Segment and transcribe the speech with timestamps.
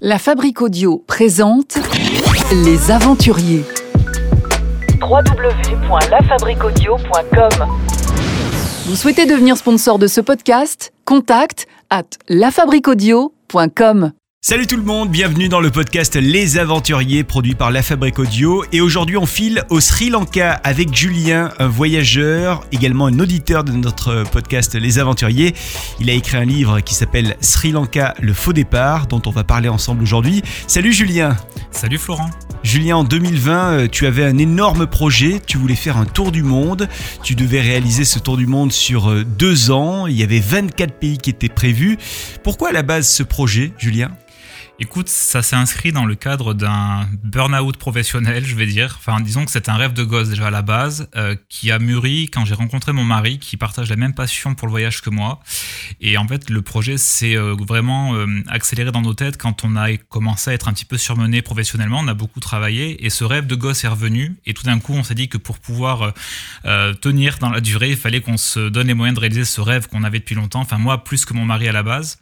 [0.00, 1.76] La Fabrique Audio présente
[2.52, 3.64] Les Aventuriers.
[5.00, 7.66] www.lafabriquaudio.com
[8.86, 10.92] Vous souhaitez devenir sponsor de ce podcast?
[11.04, 14.12] Contact à lafabriquaudio.com.
[14.40, 18.64] Salut tout le monde, bienvenue dans le podcast Les Aventuriers produit par La Fabrique Audio
[18.70, 23.72] et aujourd'hui on file au Sri Lanka avec Julien, un voyageur, également un auditeur de
[23.72, 25.56] notre podcast Les Aventuriers.
[25.98, 29.42] Il a écrit un livre qui s'appelle Sri Lanka, le faux départ dont on va
[29.42, 30.42] parler ensemble aujourd'hui.
[30.68, 31.36] Salut Julien
[31.72, 32.30] Salut Florent.
[32.62, 36.42] Julien, en 2020, euh, tu avais un énorme projet, tu voulais faire un tour du
[36.42, 36.88] monde,
[37.22, 40.94] tu devais réaliser ce tour du monde sur euh, deux ans, il y avait 24
[40.94, 41.98] pays qui étaient prévus.
[42.42, 44.10] Pourquoi à la base ce projet, Julien?
[44.80, 48.94] Écoute, ça s'est inscrit dans le cadre d'un burn-out professionnel, je vais dire.
[49.00, 51.80] Enfin, disons que c'est un rêve de gosse déjà à la base, euh, qui a
[51.80, 55.10] mûri quand j'ai rencontré mon mari, qui partage la même passion pour le voyage que
[55.10, 55.40] moi.
[56.00, 59.74] Et en fait, le projet s'est euh, vraiment euh, accéléré dans nos têtes quand on
[59.74, 61.98] a commencé à être un petit peu surmené professionnellement.
[61.98, 64.36] On a beaucoup travaillé et ce rêve de gosse est revenu.
[64.46, 66.14] Et tout d'un coup, on s'est dit que pour pouvoir
[67.00, 69.88] tenir dans la durée, il fallait qu'on se donne les moyens de réaliser ce rêve
[69.88, 70.60] qu'on avait depuis longtemps.
[70.60, 72.18] Enfin, moi, plus que mon mari à la base.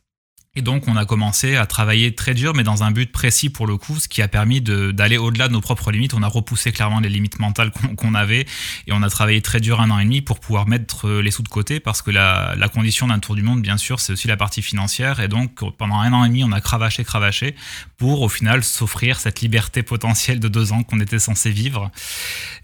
[0.57, 3.67] Et donc, on a commencé à travailler très dur, mais dans un but précis pour
[3.67, 6.15] le coup, ce qui a permis d'aller au-delà de nos propres limites.
[6.15, 8.47] On a repoussé clairement les limites mentales qu'on avait
[8.87, 11.43] et on a travaillé très dur un an et demi pour pouvoir mettre les sous
[11.43, 14.29] de côté parce que la, la condition d'un tour du monde, bien sûr, c'est aussi
[14.29, 15.21] la partie financière.
[15.21, 17.55] Et donc, pendant un an et demi, on a cravaché, cravaché
[17.99, 21.91] pour au final s'offrir cette liberté potentielle de deux ans qu'on était censé vivre.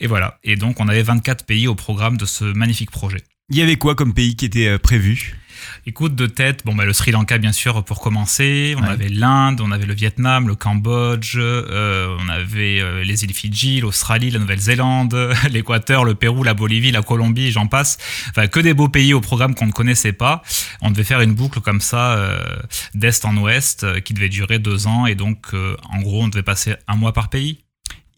[0.00, 0.38] Et voilà.
[0.44, 3.22] Et donc, on avait 24 pays au programme de ce magnifique projet.
[3.50, 5.36] Il y avait quoi comme pays qui était euh, prévu?
[5.86, 8.74] Écoute, de tête, bon, bah, le Sri Lanka, bien sûr, pour commencer.
[8.78, 13.34] On avait l'Inde, on avait le Vietnam, le Cambodge, euh, on avait euh, les îles
[13.34, 17.98] Fidji, l'Australie, la Nouvelle-Zélande, l'Équateur, le Pérou, la Bolivie, la Colombie, j'en passe.
[18.30, 20.42] Enfin, que des beaux pays au programme qu'on ne connaissait pas.
[20.80, 22.44] On devait faire une boucle comme ça, euh,
[22.94, 25.06] d'est en ouest, qui devait durer deux ans.
[25.06, 27.58] Et donc, en gros, on devait passer un mois par pays.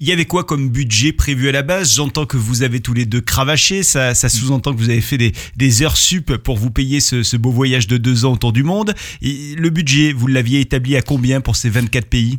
[0.00, 1.94] Il y avait quoi comme budget prévu à la base?
[1.94, 5.18] J'entends que vous avez tous les deux cravaché, ça, ça sous-entend que vous avez fait
[5.18, 8.52] des, des, heures sup pour vous payer ce, ce, beau voyage de deux ans autour
[8.52, 8.94] du monde.
[9.22, 12.38] Et le budget, vous l'aviez établi à combien pour ces 24 pays?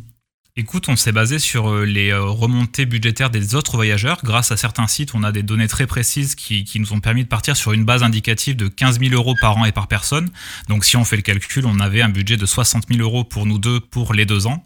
[0.58, 4.20] Écoute, on s'est basé sur euh, les euh, remontées budgétaires des autres voyageurs.
[4.24, 7.28] Grâce à certains sites, on a des données très précises qui, nous ont permis de
[7.28, 10.30] partir sur une base indicative de 15 000 euros par an et par personne.
[10.70, 13.44] Donc si on fait le calcul, on avait un budget de 60 000 euros pour
[13.44, 14.64] nous deux pour les deux ans.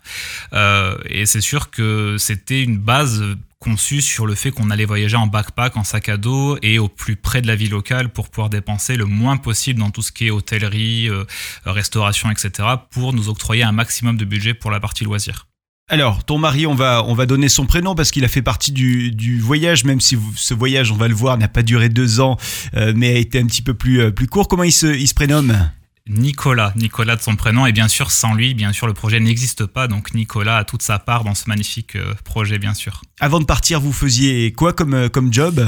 [0.53, 3.25] Euh, et c'est sûr que c'était une base
[3.59, 6.87] conçue sur le fait qu'on allait voyager en backpack, en sac à dos et au
[6.87, 10.13] plus près de la vie locale pour pouvoir dépenser le moins possible dans tout ce
[10.13, 11.25] qui est hôtellerie, euh,
[11.67, 12.69] restauration, etc.
[12.93, 15.50] pour nous octroyer un maximum de budget pour la partie loisirs.
[15.93, 18.71] Alors, ton mari, on va, on va donner son prénom parce qu'il a fait partie
[18.71, 22.21] du, du, voyage, même si ce voyage, on va le voir, n'a pas duré deux
[22.21, 22.37] ans,
[22.77, 24.47] euh, mais a été un petit peu plus, euh, plus court.
[24.47, 25.69] Comment il se, il se prénomme?
[26.09, 29.67] Nicolas, Nicolas de son prénom, et bien sûr, sans lui, bien sûr, le projet n'existe
[29.67, 33.03] pas, donc Nicolas a toute sa part dans ce magnifique euh, projet, bien sûr.
[33.19, 35.61] Avant de partir, vous faisiez quoi comme, comme job?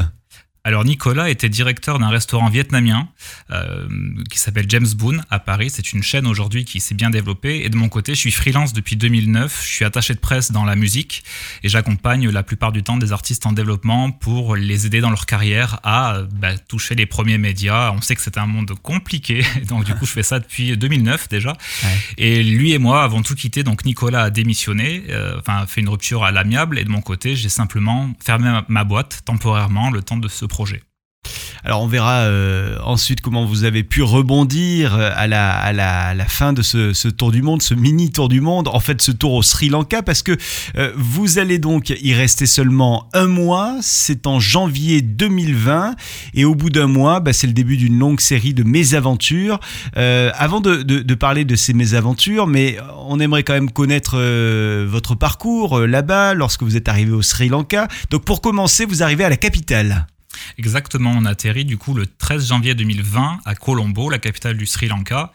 [0.64, 3.08] Alors Nicolas était directeur d'un restaurant vietnamien
[3.50, 3.88] euh,
[4.30, 5.70] qui s'appelle James Boone à Paris.
[5.70, 7.64] C'est une chaîne aujourd'hui qui s'est bien développée.
[7.64, 9.60] Et de mon côté, je suis freelance depuis 2009.
[9.60, 11.24] Je suis attaché de presse dans la musique
[11.64, 15.26] et j'accompagne la plupart du temps des artistes en développement pour les aider dans leur
[15.26, 17.90] carrière à bah, toucher les premiers médias.
[17.90, 21.28] On sait que c'est un monde compliqué, donc du coup je fais ça depuis 2009
[21.28, 21.56] déjà.
[21.82, 21.88] Ouais.
[22.18, 23.64] Et lui et moi avons tout quitté.
[23.64, 26.78] Donc Nicolas a démissionné, euh, enfin fait une rupture à l'amiable.
[26.78, 30.44] Et de mon côté, j'ai simplement fermé ma, ma boîte temporairement le temps de se
[30.52, 30.82] projet.
[31.64, 36.24] Alors on verra euh, ensuite comment vous avez pu rebondir euh, à la, à la,
[36.26, 39.34] fin de ce, tour du monde, ce mini tour du monde, en fait ce tour
[39.34, 40.36] au Sri Lanka, parce que
[40.76, 45.94] euh, vous allez donc y rester seulement un mois, c'est en janvier 2020,
[46.34, 49.60] et au bout d'un mois, bah, c'est le début d'une longue série de mésaventures.
[49.94, 54.16] Avant de, parler de ces mésaventures, mais on aimerait quand même connaître
[54.86, 57.86] votre parcours là-bas, lorsque vous êtes arrivé au Sri Lanka.
[58.10, 60.06] Donc pour commencer, vous arrivez à la capitale.
[60.58, 64.88] Exactement, on atterrit du coup le 13 janvier 2020 à Colombo, la capitale du Sri
[64.88, 65.32] Lanka.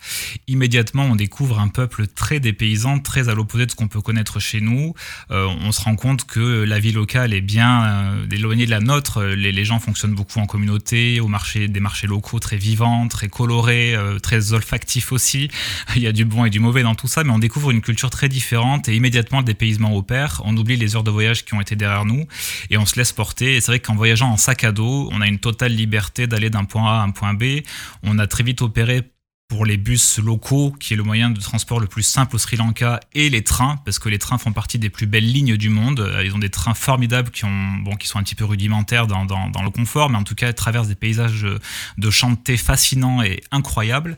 [0.48, 4.40] Immédiatement, on découvre un peuple très dépaysant, très à l'opposé de ce qu'on peut connaître
[4.40, 4.94] chez nous.
[5.32, 8.80] Euh, on se rend compte que la vie locale est bien euh, éloignée de la
[8.80, 9.24] nôtre.
[9.24, 13.96] Les, gens fonctionnent beaucoup en communauté, au marché, des marchés locaux très vivants, très colorés,
[13.96, 15.50] euh, très olfactifs aussi.
[15.96, 17.82] Il y a du bon et du mauvais dans tout ça, mais on découvre une
[17.82, 20.42] culture très différente et immédiatement le dépaysement opère.
[20.46, 22.28] On oublie les heures de voyage qui ont été derrière nous
[22.70, 23.56] et on se laisse porter.
[23.56, 26.50] Et c'est vrai qu'en voyageant en sac à dos, on a une totale liberté d'aller
[26.50, 27.62] d'un point A à un point B.
[28.04, 29.04] On a très vite opéré
[29.48, 32.58] pour les bus locaux, qui est le moyen de transport le plus simple au Sri
[32.58, 35.70] Lanka, et les trains, parce que les trains font partie des plus belles lignes du
[35.70, 36.12] monde.
[36.24, 40.18] Ils ont des trains formidables qui, sont un petit peu rudimentaires dans, le confort, mais
[40.18, 41.48] en tout cas, traversent des paysages
[41.98, 44.18] de chanté fascinants et incroyables.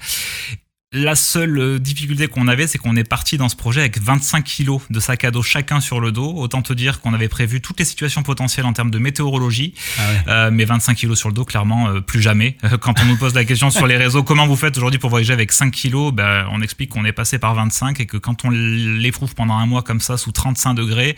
[0.91, 4.43] La seule euh, difficulté qu'on avait, c'est qu'on est parti dans ce projet avec 25
[4.43, 6.33] kilos de sac à dos chacun sur le dos.
[6.35, 10.01] Autant te dire qu'on avait prévu toutes les situations potentielles en termes de météorologie, ah
[10.29, 12.57] euh, mais 25 kilos sur le dos, clairement, euh, plus jamais.
[12.81, 15.31] Quand on nous pose la question sur les réseaux, comment vous faites aujourd'hui pour voyager
[15.31, 18.49] avec 5 kilos, ben, on explique qu'on est passé par 25 et que quand on
[18.49, 21.15] l'éprouve pendant un mois comme ça, sous 35 degrés,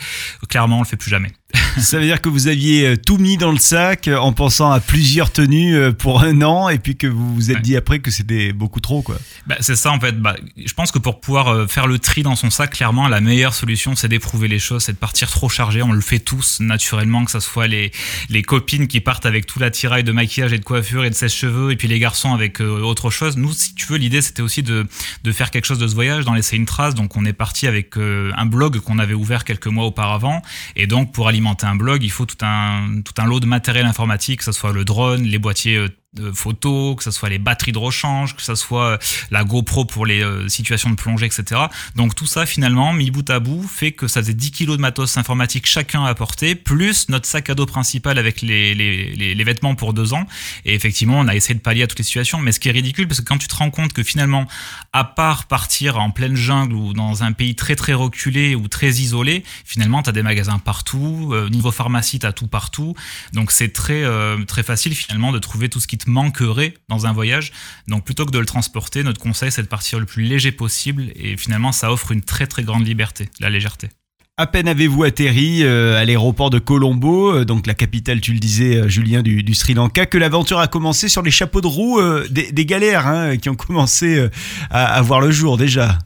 [0.49, 1.31] clairement, on le fait plus jamais.
[1.77, 4.71] Ça veut dire que vous aviez euh, tout mis dans le sac euh, en pensant
[4.71, 7.99] à plusieurs tenues euh, pour un an et puis que vous vous êtes dit après
[7.99, 9.17] que c'était beaucoup trop quoi.
[9.47, 10.19] Bah, c'est ça en fait.
[10.21, 13.53] Bah, je pense que pour pouvoir faire le tri dans son sac, clairement la meilleure
[13.53, 15.81] solution c'est d'éprouver les choses, c'est de partir trop chargé.
[15.81, 17.91] On le fait tous naturellement, que ce soit les,
[18.29, 21.71] les copines qui partent avec tout l'attirail de maquillage et de coiffure et de sèche-cheveux
[21.71, 23.37] et puis les garçons avec autre chose.
[23.37, 24.87] Nous, si tu veux, l'idée c'était aussi de,
[25.23, 26.95] de faire quelque chose de ce voyage, d'en laisser une trace.
[26.95, 30.41] Donc on est parti avec un blog qu'on avait ouvert quelques mois auparavant
[30.75, 33.85] et donc pour alimenter un blog, il faut tout un, tout un lot de matériel
[33.85, 37.39] informatique, que ce soit le drone, les boîtiers euh, de photos, que ce soit les
[37.39, 38.97] batteries de rechange, que ce soit euh,
[39.31, 41.61] la GoPro pour les euh, situations de plongée, etc.
[41.95, 44.81] Donc tout ça, finalement, mis bout à bout, fait que ça faisait 10 kilos de
[44.81, 49.43] matos informatique chacun à porter, plus notre sac à dos principal avec les, les, les,
[49.45, 50.25] vêtements pour deux ans.
[50.65, 52.39] Et effectivement, on a essayé de pallier à toutes les situations.
[52.39, 54.47] Mais ce qui est ridicule, parce que quand tu te rends compte que finalement,
[54.91, 58.89] à part partir en pleine jungle ou dans un pays très très reculé ou très
[58.89, 61.29] isolé, finalement, tu as des magasins partout.
[61.31, 62.95] Euh, niveau pharmacie, tu as tout partout.
[63.31, 64.03] Donc c'est très,
[64.45, 67.51] très facile finalement de trouver tout ce qui manquerait dans un voyage.
[67.87, 71.11] Donc plutôt que de le transporter, notre conseil c'est de partir le plus léger possible
[71.15, 73.89] et finalement ça offre une très très grande liberté, la légèreté.
[74.37, 78.39] À peine avez-vous atterri euh, à l'aéroport de Colombo, euh, donc la capitale, tu le
[78.39, 82.01] disais, euh, Julien, du, Sri Lanka, que l'aventure a commencé sur les chapeaux de roue
[82.29, 84.27] des, galères hein, qui ont commencé
[84.71, 85.99] à, à voir le jour déjà.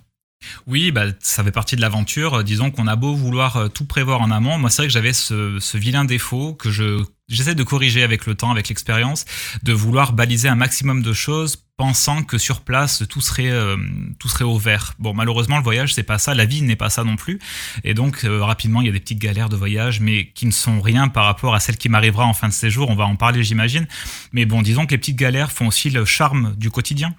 [0.68, 2.44] Oui, bah, ça fait partie de l'aventure.
[2.44, 4.58] Disons qu'on a beau vouloir tout prévoir en amont.
[4.58, 8.26] Moi, c'est vrai que j'avais ce, ce, vilain défaut que je j'essaie de corriger avec
[8.26, 9.26] le temps, avec l'expérience,
[9.64, 13.76] de vouloir baliser un maximum de choses pensant que sur place tout serait euh,
[14.20, 14.94] tout serait au vert.
[15.00, 17.40] Bon, malheureusement le voyage c'est pas ça, la vie n'est pas ça non plus.
[17.84, 20.52] Et donc euh, rapidement il y a des petites galères de voyage, mais qui ne
[20.52, 22.90] sont rien par rapport à celles qui m'arrivera en fin de séjour.
[22.90, 23.88] On va en parler, j'imagine.
[24.32, 27.14] Mais bon, disons que les petites galères font aussi le charme du quotidien.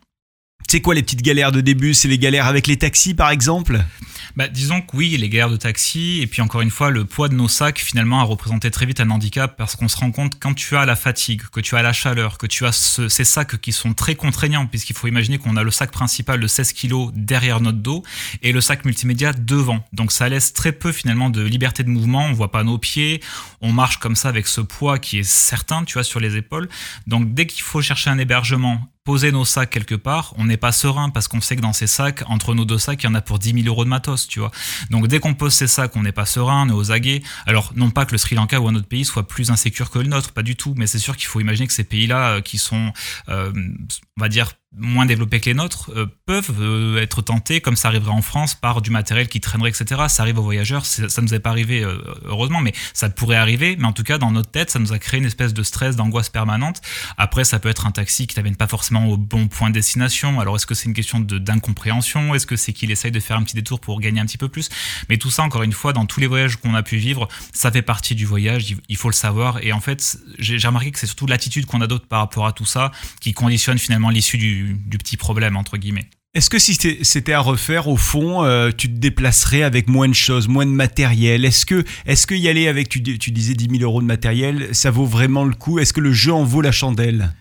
[0.68, 3.84] C'est quoi les petites galères de début C'est les galères avec les taxis par exemple?
[4.36, 7.28] Bah, Disons que oui, les galères de taxi, et puis encore une fois, le poids
[7.28, 10.38] de nos sacs finalement a représenté très vite un handicap parce qu'on se rend compte
[10.38, 12.72] quand tu as la fatigue, que tu as la chaleur, que tu as
[13.08, 16.46] ces sacs qui sont très contraignants, puisqu'il faut imaginer qu'on a le sac principal de
[16.46, 18.02] 16 kg derrière notre dos
[18.42, 19.82] et le sac multimédia devant.
[19.92, 23.22] Donc ça laisse très peu finalement de liberté de mouvement, on voit pas nos pieds,
[23.62, 26.68] on marche comme ça avec ce poids qui est certain, tu vois, sur les épaules.
[27.06, 30.72] Donc dès qu'il faut chercher un hébergement poser nos sacs quelque part, on n'est pas
[30.72, 33.14] serein parce qu'on sait que dans ces sacs, entre nos deux sacs, il y en
[33.14, 34.50] a pour 10 000 euros de matos, tu vois.
[34.90, 37.22] Donc dès qu'on pose ces sacs, on n'est pas serein, on est aux aguets.
[37.46, 40.00] Alors non pas que le Sri Lanka ou un autre pays soit plus insécure que
[40.00, 42.40] le nôtre, pas du tout, mais c'est sûr qu'il faut imaginer que ces pays-là euh,
[42.40, 42.92] qui sont,
[43.28, 43.52] euh,
[44.18, 47.88] on va dire, moins développés que les nôtres euh, peuvent euh, être tentés, comme ça
[47.88, 50.02] arriverait en France, par du matériel qui traînerait, etc.
[50.08, 53.36] Ça arrive aux voyageurs, ça ne nous est pas arrivé euh, heureusement, mais ça pourrait
[53.36, 53.76] arriver.
[53.78, 55.96] Mais en tout cas, dans notre tête, ça nous a créé une espèce de stress,
[55.96, 56.82] d'angoisse permanente.
[57.16, 60.40] Après, ça peut être un taxi qui t'amène pas forcément au bon point de destination.
[60.40, 62.34] Alors, est-ce que c'est une question d'incompréhension?
[62.34, 64.48] Est-ce que c'est qu'il essaye de faire un petit détour pour gagner un petit peu
[64.48, 64.68] plus?
[65.08, 67.70] Mais tout ça, encore une fois, dans tous les voyages qu'on a pu vivre, ça
[67.70, 68.74] fait partie du voyage.
[68.88, 69.62] Il faut le savoir.
[69.62, 72.66] Et en fait, j'ai remarqué que c'est surtout l'attitude qu'on adopte par rapport à tout
[72.66, 76.08] ça qui conditionne finalement l'issue du du, petit problème, entre guillemets.
[76.34, 80.14] Est-ce que si c'était à refaire, au fond, euh, tu te déplacerais avec moins de
[80.14, 81.46] choses, moins de matériel?
[81.46, 84.74] Est-ce que, est-ce que y aller avec, tu, tu disais 10 000 euros de matériel,
[84.74, 85.78] ça vaut vraiment le coup?
[85.78, 87.32] Est-ce que le jeu en vaut la chandelle?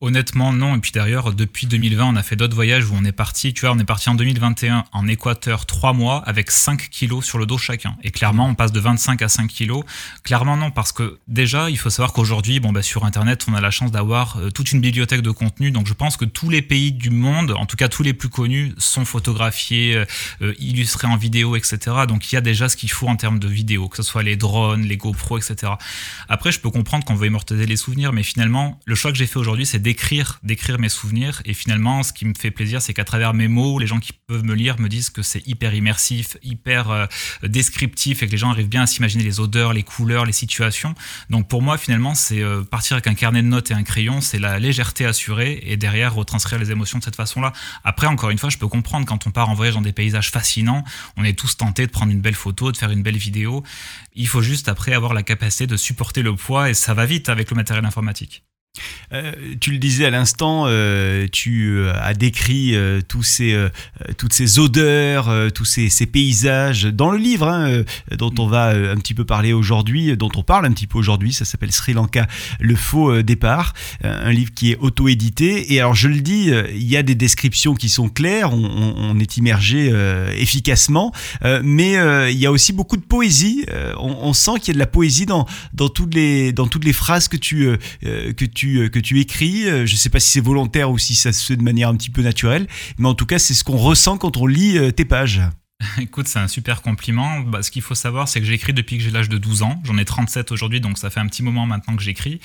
[0.00, 0.76] Honnêtement, non.
[0.76, 3.52] Et puis d'ailleurs, depuis 2020, on a fait d'autres voyages où on est parti.
[3.52, 7.38] Tu vois, on est parti en 2021 en Équateur trois mois avec 5 kilos sur
[7.38, 7.96] le dos chacun.
[8.04, 9.84] Et clairement, on passe de 25 à 5 kilos.
[10.22, 13.60] Clairement, non, parce que déjà, il faut savoir qu'aujourd'hui, bon, bah, sur Internet, on a
[13.60, 15.72] la chance d'avoir euh, toute une bibliothèque de contenu.
[15.72, 18.28] Donc, je pense que tous les pays du monde, en tout cas tous les plus
[18.28, 20.04] connus, sont photographiés, euh,
[20.42, 21.78] euh, illustrés en vidéo, etc.
[22.06, 24.22] Donc, il y a déjà ce qu'il faut en termes de vidéo, que ce soit
[24.22, 25.72] les drones, les GoPro, etc.
[26.28, 29.26] Après, je peux comprendre qu'on veut immortaliser les souvenirs, mais finalement, le choix que j'ai
[29.26, 31.42] fait aujourd'hui, c'est d'écrire, d'écrire mes souvenirs.
[31.44, 34.12] Et finalement, ce qui me fait plaisir, c'est qu'à travers mes mots, les gens qui
[34.12, 37.06] peuvent me lire me disent que c'est hyper immersif, hyper euh,
[37.42, 40.94] descriptif et que les gens arrivent bien à s'imaginer les odeurs, les couleurs, les situations.
[41.30, 44.20] Donc pour moi, finalement, c'est euh, partir avec un carnet de notes et un crayon,
[44.20, 47.52] c'est la légèreté assurée et derrière retranscrire les émotions de cette façon-là.
[47.84, 50.30] Après, encore une fois, je peux comprendre quand on part en voyage dans des paysages
[50.30, 50.84] fascinants,
[51.16, 53.62] on est tous tentés de prendre une belle photo, de faire une belle vidéo.
[54.14, 57.28] Il faut juste après avoir la capacité de supporter le poids et ça va vite
[57.28, 58.44] avec le matériel informatique.
[59.12, 62.76] Euh, tu le disais à l'instant, euh, tu euh, as décrit
[63.08, 67.82] toutes ces odeurs, tous ces, paysages dans le livre hein,
[68.16, 71.32] dont on va un petit peu parler aujourd'hui, dont on parle un petit peu aujourd'hui.
[71.32, 72.26] Ça s'appelle Sri Lanka,
[72.60, 75.74] le faux départ, un livre qui est auto-édité.
[75.74, 79.36] Et alors je le dis, il y a des descriptions qui sont claires, on, est
[79.36, 79.92] immergé
[80.36, 81.12] efficacement,
[81.62, 81.94] mais
[82.32, 83.66] il y a aussi beaucoup de poésie.
[83.98, 86.92] On, sent qu'il y a de la poésie dans, dans, toutes, les, dans toutes les
[86.92, 87.68] phrases que tu,
[88.02, 89.68] que tu euh, que tu écris.
[89.68, 91.88] Euh, je ne sais pas si c'est volontaire ou si ça se fait de manière
[91.88, 92.66] un petit peu naturelle,
[92.98, 95.40] mais en tout cas, c'est ce qu'on ressent quand on lit euh, tes pages.
[95.98, 97.40] Écoute, c'est un super compliment.
[97.40, 99.80] Bah, ce qu'il faut savoir, c'est que j'écris depuis que j'ai l'âge de 12 ans.
[99.84, 102.40] J'en ai 37 aujourd'hui, donc ça fait un petit moment maintenant que j'écris.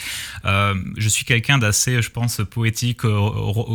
[0.46, 3.02] je suis quelqu'un d'assez, je pense, poétique.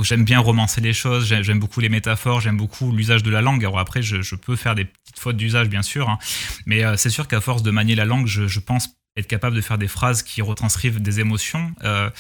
[0.02, 1.26] j'aime bien romancer les choses.
[1.26, 2.40] J'aime beaucoup les métaphores.
[2.40, 3.64] J'aime beaucoup l'usage de la langue.
[3.64, 6.09] Alors après, je, peux faire des petites fautes d'usage, bien sûr.
[6.09, 6.19] Hein.
[6.67, 9.61] mais c'est sûr qu'à force de manier la langue, je, je pense être capable de
[9.61, 11.73] faire des phrases qui retranscrivent des émotions.
[11.85, 12.11] Euh,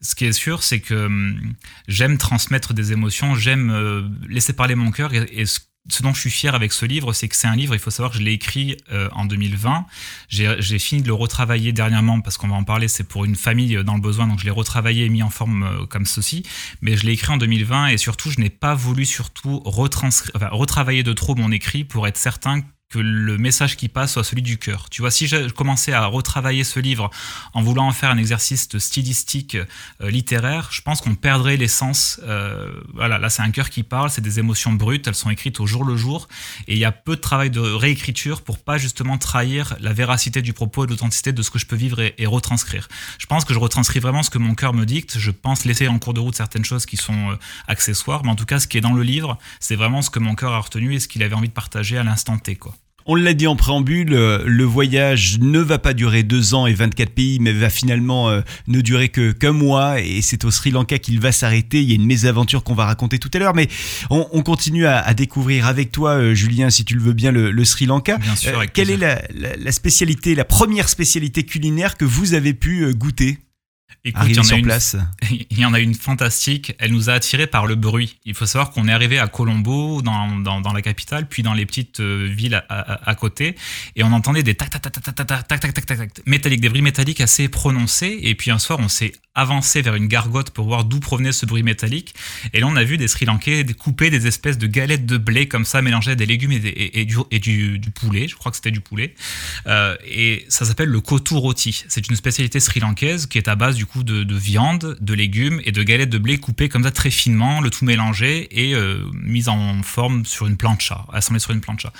[0.00, 1.54] ce qui est sûr, c'est que hum,
[1.86, 5.12] j'aime transmettre des émotions, j'aime euh, laisser parler mon cœur.
[5.12, 5.60] Et, ce,
[6.02, 8.12] dont je suis fier avec ce livre, c'est que c'est un livre, il faut savoir
[8.12, 9.86] que je l'ai écrit euh, en 2020.
[10.28, 13.82] J'ai fini de le retravailler dernièrement, parce qu'on va en parler, c'est pour une famille
[13.82, 16.42] dans le besoin, donc je l'ai retravaillé et mis en forme comme ceci.
[16.82, 21.12] Mais je l'ai écrit en 2020 et surtout, je n'ai pas voulu surtout retravailler de
[21.14, 24.88] trop mon écrit pour être certain que le message qui passe soit celui du cœur.
[24.88, 27.10] Tu vois, si je commençais à retravailler ce livre
[27.52, 29.56] en voulant en faire un exercice stylistique
[30.00, 32.18] euh, littéraire, je pense qu'on perdrait l'essence.
[32.24, 35.60] Euh, voilà, là c'est un cœur qui parle, c'est des émotions brutes, elles sont écrites
[35.60, 36.28] au jour le jour,
[36.66, 40.40] et il y a peu de travail de réécriture pour pas justement trahir la véracité
[40.40, 42.88] du propos et l'authenticité de ce que je peux vivre et, retranscrire.
[43.18, 45.18] Je pense que je retranscris vraiment ce que mon cœur me dicte.
[45.18, 48.36] Je pense laisser en cours de route certaines choses qui sont euh, accessoires, mais en
[48.36, 50.58] tout cas, ce qui est dans le livre, c'est vraiment ce que mon cœur a
[50.58, 52.77] retenu et ce qu'il avait envie de partager à l'instant T, quoi.
[53.10, 56.74] On l'a dit en préambule, euh, le voyage ne va pas durer deux ans et
[56.74, 59.98] 24 pays, mais va finalement euh, ne durer que qu'un mois.
[60.02, 61.80] Et c'est au Sri Lanka qu'il va s'arrêter.
[61.80, 63.68] Il y a une mésaventure qu'on va raconter tout à l'heure, mais
[64.10, 67.86] on, continue à, découvrir avec toi, euh, Julien, si tu le veux bien, le, Sri
[67.86, 68.18] Lanka.
[68.18, 73.38] Bien sûr, quelle est la, spécialité, la première spécialité culinaire que vous avez pu goûter?
[74.04, 74.96] Écoute, il y, en a une, place.
[75.50, 76.74] il y en a une fantastique.
[76.78, 78.18] Elle nous a attirés par le bruit.
[78.24, 81.52] Il faut savoir qu'on est arrivé à Colombo, dans, dans, dans, la capitale, puis dans
[81.52, 83.56] les petites villes à, à, côté,
[83.96, 86.60] et on entendait des tac tac tac tac tac tac tac tac tac tac métalliques,
[86.60, 88.18] des bruits métalliques assez prononcés.
[88.22, 91.46] Et puis un soir, on s'est avancé vers une gargote pour voir d'où provenait ce
[91.46, 92.14] bruit métallique.
[92.52, 95.46] Et là, on a vu des Sri Lankais couper des espèces de galettes de blé
[95.46, 98.26] comme ça, mélangées à des légumes et, et, du, et du, du, poulet.
[98.26, 99.14] Je crois que c'était du poulet.
[99.66, 101.84] Euh, et ça s'appelle le kotu roti.
[101.88, 105.70] C'est une spécialité sri-lankaise qui est à base du coup de, viande, de légumes et
[105.70, 109.48] de galettes de blé coupées comme ça très finement, le tout mélangé et euh, mis
[109.48, 111.92] en forme sur une plancha, assemblé sur une plancha.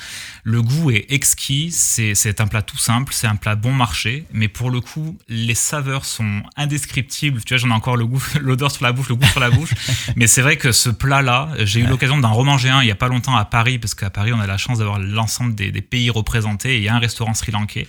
[0.42, 4.48] Le goût est exquis, c'est un plat tout simple, c'est un plat bon marché, mais
[4.48, 7.44] pour le coup, les saveurs sont indescriptibles.
[7.44, 9.50] Tu vois, j'en ai encore le goût, l'odeur sur la bouche, le goût sur la
[9.50, 9.70] bouche.
[10.16, 12.96] mais c'est vrai que ce plat-là, j'ai eu l'occasion d'en remanger un il y a
[12.96, 15.82] pas longtemps à Paris, parce qu'à Paris, on a la chance d'avoir l'ensemble des, des
[15.82, 16.74] pays représentés.
[16.74, 17.86] Et il y a un restaurant sri-lankais.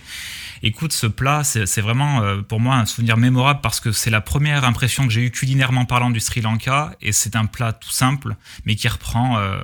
[0.62, 4.20] Écoute, ce plat, c'est vraiment euh, pour moi un souvenir mémorable parce que c'est la
[4.20, 7.90] première impression que j'ai eue culinairement parlant du Sri Lanka et c'est un plat tout
[7.90, 8.36] simple
[8.66, 9.58] mais qui reprend euh,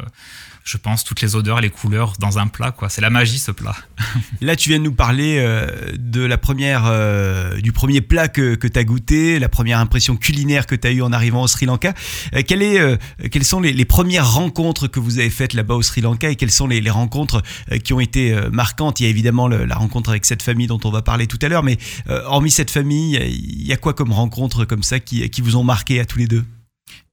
[0.66, 2.72] je pense, toutes les odeurs, les couleurs dans un plat.
[2.72, 2.88] quoi.
[2.88, 3.76] C'est la magie ce plat.
[4.40, 8.56] Là, tu viens de nous parler euh, de la première, euh, du premier plat que,
[8.56, 11.46] que tu as goûté, la première impression culinaire que tu as eue en arrivant au
[11.46, 11.94] Sri Lanka.
[12.34, 16.36] Euh, quelles sont les, premières rencontres que vous avez faites là-bas au Sri Lanka et
[16.36, 17.42] quelles sont les, rencontres
[17.84, 18.98] qui ont été marquantes?
[19.00, 21.48] Il y a évidemment la rencontre avec cette famille dont on va parler tout à
[21.48, 25.40] l'heure, mais hormis cette famille, il y a quoi comme rencontres comme ça qui, qui
[25.40, 26.44] vous ont marqué à tous les deux?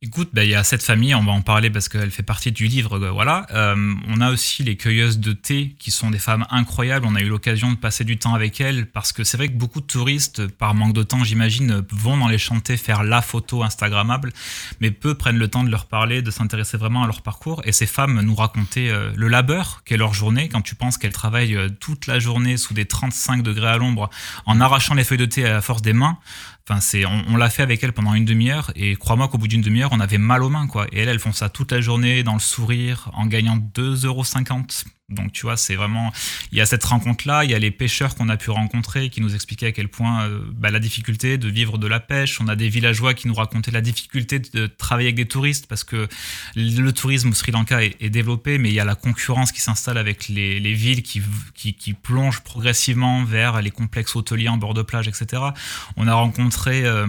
[0.06, 2.51] Écoute, bah, il y a cette famille, on va en parler parce qu'elle fait partie
[2.51, 3.00] du livre.
[3.01, 3.48] Euh, voilà.
[3.51, 7.06] Euh, on a aussi les cueilleuses de thé qui sont des femmes incroyables.
[7.08, 9.53] On a eu l'occasion de passer du temps avec elles parce que c'est vrai que
[9.53, 13.63] beaucoup de touristes, par manque de temps, j'imagine, vont dans les champs faire la photo
[13.63, 14.34] Instagrammable,
[14.82, 17.62] mais peu prennent le temps de leur parler, de s'intéresser vraiment à leur parcours.
[17.63, 21.13] Et ces femmes nous racontaient euh, le labeur qu'est leur journée quand tu penses qu'elles
[21.13, 24.10] travaillent toute la journée sous des 35 degrés à l'ombre
[24.46, 26.18] en arrachant les feuilles de thé à force des mains.
[26.70, 29.62] Enfin, c'est, on, l'a fait avec elle pendant une demi-heure et crois-moi qu'au bout d'une
[29.62, 30.88] demi-heure, on avait mal aux mains, quoi.
[30.93, 34.24] Et elles, elles font ça toute la journée dans le sourire en gagnant 2,50 euros
[35.10, 36.12] donc tu vois, c'est vraiment,
[36.51, 39.22] il y a cette rencontre-là, il y a les pêcheurs qu'on a pu rencontrer qui
[39.22, 42.48] nous expliquaient à quel point euh, bah, la difficulté de vivre de la pêche, on
[42.48, 46.07] a des villageois qui nous racontaient la difficulté de travailler avec des touristes parce que
[46.55, 49.98] le tourisme au Sri Lanka est, développé, mais il y a la concurrence qui s'installe
[49.98, 51.22] avec les, villes qui,
[51.53, 55.41] qui, plongent progressivement vers les complexes hôteliers en bord de plage, etc.
[55.98, 56.86] On a rencontré...
[56.86, 57.07] Euh,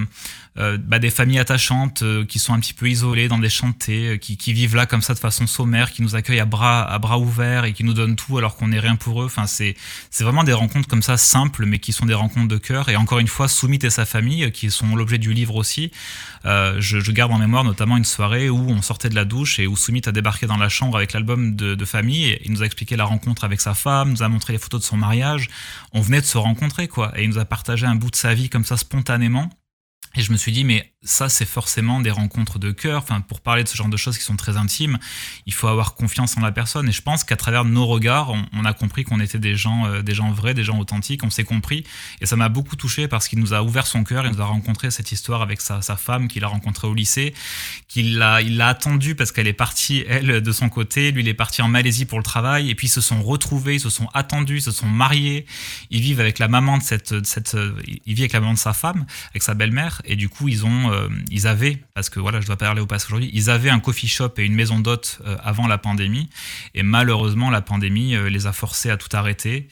[0.57, 4.17] bah, des familles attachantes euh, qui sont un petit peu isolées dans des chantiers, euh,
[4.17, 6.99] qui, qui, vivent là comme ça de façon sommaire, qui nous accueillent à bras, à
[7.01, 9.27] bras ouverts et qui nous donnent tout alors qu'on n'est rien pour eux.
[9.27, 9.75] Enfin, c'est
[10.21, 12.89] vraiment des rencontres comme ça simples, mais qui sont des rencontres de cœur.
[12.89, 15.91] Et encore une fois, Soumit et sa famille, qui sont l'objet du livre aussi.
[16.45, 19.59] Euh, je, je, garde en mémoire notamment une soirée où on sortait de la douche
[19.59, 22.27] et où Soumit a débarqué dans la chambre avec l'album de, de, famille.
[22.27, 24.83] Et il nous a expliqué la rencontre avec sa femme, nous a montré les photos
[24.83, 25.49] de son mariage.
[25.93, 27.13] On venait de se rencontrer, quoi.
[27.19, 29.51] Et il nous a partagé un bout de sa vie comme ça spontanément.
[30.17, 33.03] Et je me suis dit, mais ça, c'est forcément des rencontres de cœur.
[33.03, 34.99] Enfin, pour parler de ce genre de choses qui sont très intimes,
[35.45, 36.89] il faut avoir confiance en la personne.
[36.89, 40.03] Et je pense qu'à travers nos regards, on, a compris qu'on était des gens, euh,
[40.03, 41.23] des gens vrais, des gens authentiques.
[41.25, 41.85] On s'est compris.
[42.21, 44.25] Et ça m'a beaucoup touché parce qu'il nous a ouvert son cœur.
[44.25, 47.35] Il nous a rencontré cette histoire avec sa, femme qu'il a rencontrée au lycée,
[47.89, 51.11] qu'il l'a, il l'a attendu parce qu'elle est partie, elle, de son côté.
[51.11, 52.71] Lui, il est parti en Malaisie pour le travail.
[52.71, 55.45] Et puis, ils se sont retrouvés, ils se sont attendus, ils se sont mariés.
[55.91, 57.57] Ils vivent avec la maman de cette, cette,
[58.07, 60.01] il vit avec la maman de sa femme, avec sa belle-mère.
[60.07, 62.87] Et du coup, ils ont, euh, ils avaient, parce que voilà, je dois parler au
[62.87, 66.29] passage aujourd'hui, ils avaient un coffee shop et une maison d'hôtes euh, avant la pandémie.
[66.75, 69.69] Et malheureusement, la pandémie euh, les a forcés à tout arrêter.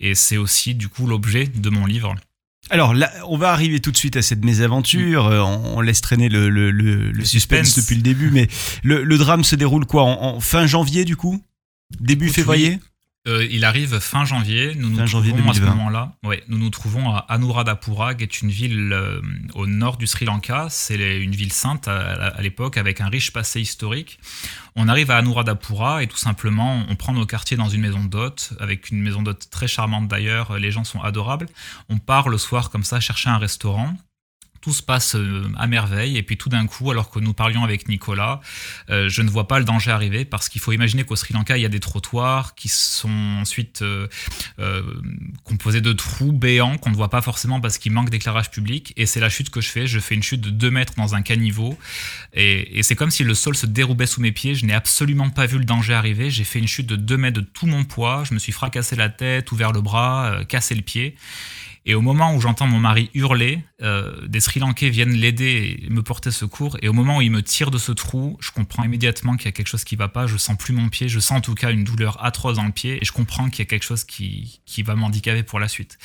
[0.00, 2.14] Et c'est aussi, du coup, l'objet de mon livre.
[2.70, 5.30] Alors là, on va arriver tout de suite à cette mésaventure.
[5.30, 5.66] Mm.
[5.74, 7.76] On, laisse traîner le, le, le, suspense.
[7.76, 8.48] depuis le début, mais
[8.84, 11.42] le, drame se déroule quoi en, fin janvier du coup?
[12.00, 12.78] Début février?
[13.28, 14.74] Euh, il arrive fin janvier.
[14.74, 16.12] Nous nous trouvons à ce moment-là.
[16.24, 19.20] Ouais, nous nous trouvons à Anuradhapura, qui est une ville euh,
[19.54, 20.66] au nord du Sri Lanka.
[20.70, 24.18] C'est une ville sainte à, l'époque, avec un riche passé historique.
[24.74, 28.54] On arrive à Anuradhapura et tout simplement, on prend nos quartiers dans une maison d'hôte,
[28.58, 30.58] avec une maison d'hôte très charmante d'ailleurs.
[30.58, 31.46] Les gens sont adorables.
[31.88, 33.96] On part le soir comme ça chercher un restaurant
[34.62, 36.16] tout se passe euh, à merveille.
[36.16, 38.40] Et puis tout d'un coup, alors que nous parlions avec Nicolas,
[38.88, 41.58] euh, je ne vois pas le danger arriver parce qu'il faut imaginer qu'au Sri Lanka,
[41.58, 44.06] il y a des trottoirs qui sont ensuite euh,
[45.44, 48.94] composés de trous béants qu'on ne voit pas forcément parce qu'il manque d'éclairage public.
[48.96, 49.86] Et c'est la chute que je fais.
[49.86, 51.76] Je fais une chute de 2 mètres dans un caniveau.
[52.32, 54.54] Et, c'est comme si le sol se déroubait sous mes pieds.
[54.54, 56.30] Je n'ai absolument pas vu le danger arriver.
[56.30, 58.22] J'ai fait une chute de 2 mètres de tout mon poids.
[58.28, 61.16] Je me suis fracassé la tête, ouvert le bras, cassé le pied.
[61.84, 65.90] Et au moment où j'entends mon mari hurler, euh, des Sri Lankais viennent l'aider et
[65.90, 66.76] me porter secours.
[66.80, 69.48] Et au moment où il me tire de ce trou, je comprends immédiatement qu'il y
[69.48, 70.26] a quelque chose qui va pas.
[70.26, 71.08] Je sens plus mon pied.
[71.08, 72.98] Je sens en tout cas une douleur atroce dans le pied.
[73.02, 75.98] Et je comprends qu'il y a quelque chose qui, qui va m'handicaper pour la suite.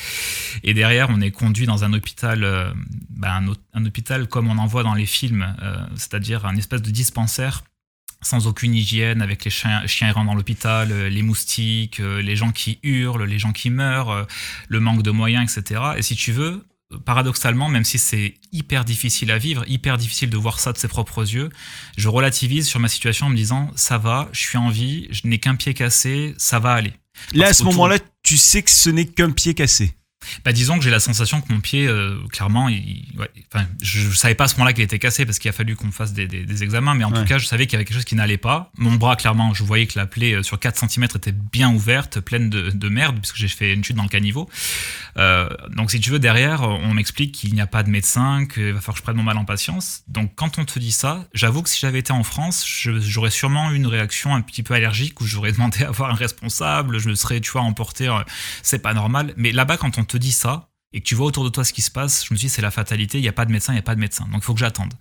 [0.64, 2.72] Et derrière, on est conduit dans un hôpital, euh,
[3.10, 6.92] ben un, hôpital comme on en voit dans les films, euh, c'est-à-dire un espèce de
[6.92, 7.64] dispensaire
[8.28, 12.36] sans aucune hygiène, avec les chiens, chiens errants dans l'hôpital, euh, les moustiques, euh, les
[12.36, 14.24] gens qui hurlent, les gens qui meurent, euh,
[14.68, 15.82] le manque de moyens, etc.
[15.98, 16.66] Et si tu veux,
[17.06, 20.88] paradoxalement, même si c'est hyper difficile à vivre, hyper difficile de voir ça de ses
[20.88, 21.50] propres yeux,
[21.98, 25.22] je relativise sur ma situation en me disant ça va, je suis en vie, je
[25.26, 26.94] n'ai qu'un pied cassé, ça va aller.
[27.34, 29.96] Là, à ce moment-là, tu sais que ce n'est qu'un pied cassé
[30.46, 34.08] bah, disons que j'ai la sensation que mon pied, euh, clairement, il, ouais, enfin, je,
[34.08, 36.14] ne savais pas à ce moment-là qu'il était cassé parce qu'il a fallu qu'on fasse
[36.14, 38.06] des, des, des, examens, mais en tout cas, je savais qu'il y avait quelque chose
[38.06, 38.72] qui n'allait pas.
[38.78, 42.20] Mon bras, clairement, je voyais que la plaie euh, sur 4 cm était bien ouverte,
[42.20, 44.50] pleine de, de merde, puisque j'ai fait une chute dans le caniveau.
[45.18, 48.74] Euh, donc, si tu veux, derrière, on m'explique qu'il n'y a pas de médecin, qu'il
[48.74, 50.04] va falloir que je prenne mon mal en patience.
[50.08, 53.72] Donc, quand on te dit ça, j'avoue que si j'avais été en France, j'aurais sûrement
[53.72, 57.10] eu une réaction un petit peu allergique où j'aurais demandé à voir un responsable, je
[57.10, 58.20] me serais, tu vois, emporté, euh,
[58.62, 59.34] c'est pas normal.
[59.38, 61.74] Mais là-bas, quand on te dit ça, et que tu vois autour de toi ce
[61.74, 63.52] qui se passe, je me suis dit c'est la fatalité, il n'y a pas de
[63.52, 64.26] médecin, il n'y a pas de médecin.
[64.26, 64.94] Donc il faut que j'attende.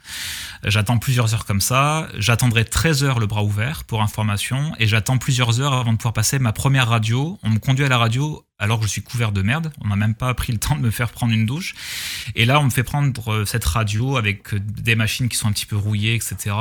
[0.65, 5.19] J'attends plusieurs heures comme ça, j'attendrai 13 heures le bras ouvert pour information, et j'attends
[5.19, 7.39] plusieurs heures avant de pouvoir passer ma première radio.
[7.45, 9.97] On me conduit à la radio alors que je suis couvert de merde, on n'a
[9.97, 11.75] même pas pris le temps de me faire prendre une douche.
[12.35, 15.67] Et là on me fait prendre cette radio avec des machines qui sont un petit
[15.67, 16.55] peu rouillées, etc.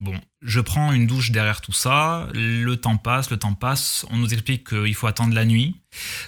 [0.00, 4.16] Bon, je prends une douche derrière tout ça, le temps passe, le temps passe, on
[4.18, 5.76] nous explique qu'il faut attendre la nuit,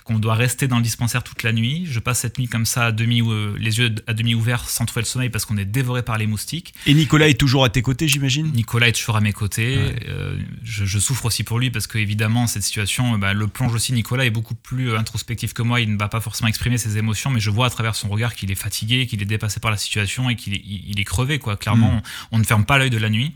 [0.04, 1.86] qu'on doit rester dans le dispensaire toute la nuit.
[1.86, 4.86] Je passe cette nuit comme ça, à demi, euh, les yeux à demi ouverts, sans
[4.86, 6.74] trouver le sommeil parce qu'on est dévoré par les moustiques.
[6.86, 8.50] Et Nicolas est toujours à tes côtés, j'imagine?
[8.52, 9.94] Nicolas est toujours à mes côtés.
[10.08, 13.92] Euh, je, souffre aussi pour lui parce qu'évidemment, cette situation euh, bah, le plonge aussi.
[13.92, 15.80] Nicolas est beaucoup plus introspectif que moi.
[15.80, 18.34] Il ne va pas forcément exprimer ses émotions, mais je vois à travers son regard
[18.34, 21.38] qu'il est fatigué, qu'il est dépassé par la situation et qu'il est, il est crevé.
[21.38, 21.56] Quoi.
[21.56, 22.02] Clairement, mm.
[22.32, 23.34] on, ne ferme pas l'œil de la nuit.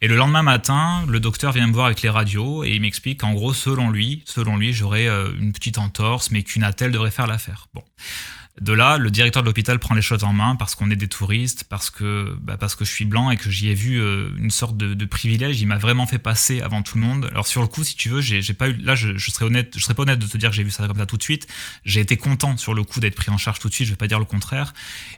[0.00, 3.20] Et le lendemain matin, le docteur vient me voir avec les radios et il m'explique
[3.20, 7.26] qu'en gros, selon lui, selon lui, j'aurais une petite entorse, mais qu'une attelle devrait faire
[7.26, 7.66] l'affaire.
[7.74, 7.84] Bon.
[8.60, 11.08] De là, le directeur de l'hôpital prend les choses en main parce qu'on est des
[11.08, 14.30] touristes, parce que, bah parce que je suis blanc et que j'y ai vu euh,
[14.38, 15.60] une sorte de, privilège.
[15.60, 17.28] Il m'a vraiment fait passer avant tout le monde.
[17.30, 18.74] Alors sur le coup, si tu veux, j'ai pas eu.
[18.74, 20.86] Là, je, serais honnête, je serais pas honnête de te dire que j'ai vu ça
[20.86, 21.46] comme ça tout de suite.
[21.84, 23.86] J'ai été content sur le coup d'être pris en charge tout de suite.
[23.86, 24.74] Je vais pas dire le contraire.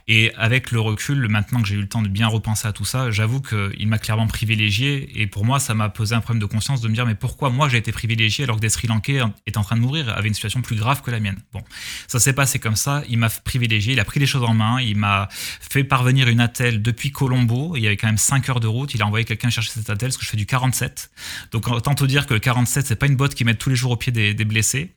[0.07, 2.85] Et avec le recul, maintenant que j'ai eu le temps de bien repenser à tout
[2.85, 5.21] ça, j'avoue qu'il m'a clairement privilégié.
[5.21, 7.49] Et pour moi, ça m'a posé un problème de conscience de me dire mais pourquoi
[7.49, 10.27] moi j'ai été privilégié alors que des Sri Lankais est en train de mourir, avait
[10.27, 11.39] une situation plus grave que la mienne?
[11.53, 11.61] Bon,
[12.07, 13.03] ça s'est passé comme ça.
[13.09, 16.39] Il m'a privilégié, il a pris les choses en main, il m'a fait parvenir une
[16.39, 19.25] attelle depuis Colombo, il y avait quand même 5 heures de route, il a envoyé
[19.25, 21.11] quelqu'un chercher cette attelle, parce que je fais du 47.
[21.51, 23.75] Donc autant te dire que le 47, c'est pas une botte qui met tous les
[23.75, 24.91] jours au pied des, des blessés.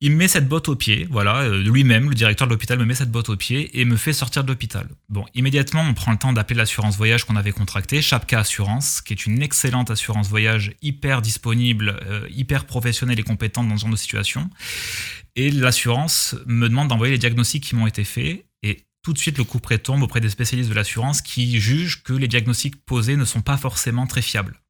[0.00, 2.84] Il me met cette botte au pied, voilà, euh, lui-même, le directeur de l'hôpital me
[2.84, 4.88] met cette botte au pied et me fait sortir de l'hôpital.
[5.08, 9.12] Bon, immédiatement, on prend le temps d'appeler l'assurance voyage qu'on avait contractée, Chapka Assurance, qui
[9.12, 13.92] est une excellente assurance voyage, hyper disponible, euh, hyper professionnelle et compétente dans ce genre
[13.92, 14.50] de situation.
[15.36, 19.38] Et l'assurance me demande d'envoyer les diagnostics qui m'ont été faits et tout de suite
[19.38, 23.16] le coup près tombe auprès des spécialistes de l'assurance qui jugent que les diagnostics posés
[23.16, 24.60] ne sont pas forcément très fiables.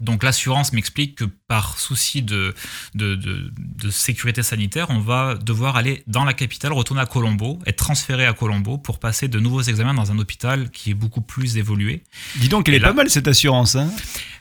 [0.00, 2.54] Donc l'assurance m'explique que par souci de,
[2.94, 7.58] de, de, de, sécurité sanitaire, on va devoir aller dans la capitale, retourner à Colombo,
[7.66, 11.20] être transféré à Colombo pour passer de nouveaux examens dans un hôpital qui est beaucoup
[11.20, 12.04] plus évolué.
[12.36, 13.74] Dis donc, elle est pas mal cette assurance.
[13.74, 13.90] Hein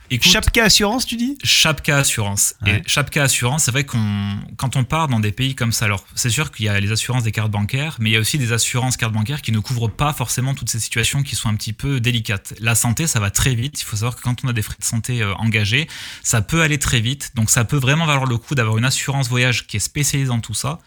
[0.10, 1.38] Écoute, Chapka Assurance, tu dis?
[1.44, 2.56] Chapka Assurance.
[2.66, 2.78] Ouais.
[2.78, 6.06] Et Chapka Assurance, c'est vrai qu'on, quand on part dans des pays comme ça, alors
[6.16, 8.38] c'est sûr qu'il y a les assurances des cartes bancaires, mais il y a aussi
[8.38, 11.56] des assurances cartes bancaires qui ne couvrent pas forcément toutes ces situations qui sont un
[11.56, 12.54] petit peu délicates.
[12.62, 13.82] La santé, ça va très vite.
[13.82, 15.90] Il faut savoir que quand on a des frais de santé euh, engagés,
[16.24, 17.32] ça peut aller très vite.
[17.36, 20.40] Donc ça peut vraiment valoir le coup d'avoir une assurance voyage qui est spécialisée dans
[20.40, 20.80] tout ça.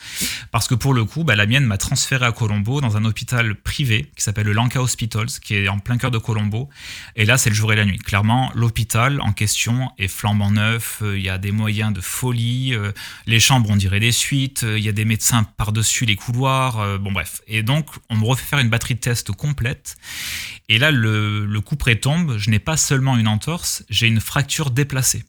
[0.50, 3.54] Parce que pour le coup, bah, la mienne m'a transféré à Colombo dans un hôpital
[3.54, 6.70] privé qui s'appelle le Lanka Hospitals, qui est en plein cœur de Colombo.
[7.16, 7.98] Et là, c'est le jour et la nuit.
[7.98, 11.00] Clairement, l'hôpital en question est flambant neuf.
[11.02, 12.74] euh, Il y a des moyens de folie.
[12.74, 12.92] euh,
[13.26, 14.62] Les chambres, on dirait des suites.
[14.62, 16.98] euh, Il y a des médecins par-dessus les couloirs.
[17.00, 17.40] Bon, bref.
[17.48, 19.96] Et donc, on me refait faire une batterie de tests complète.
[20.68, 22.36] Et là, le, le coup près tombe.
[22.38, 25.24] Je n'ai pas seulement une entorse, j'ai une fracture déplacée.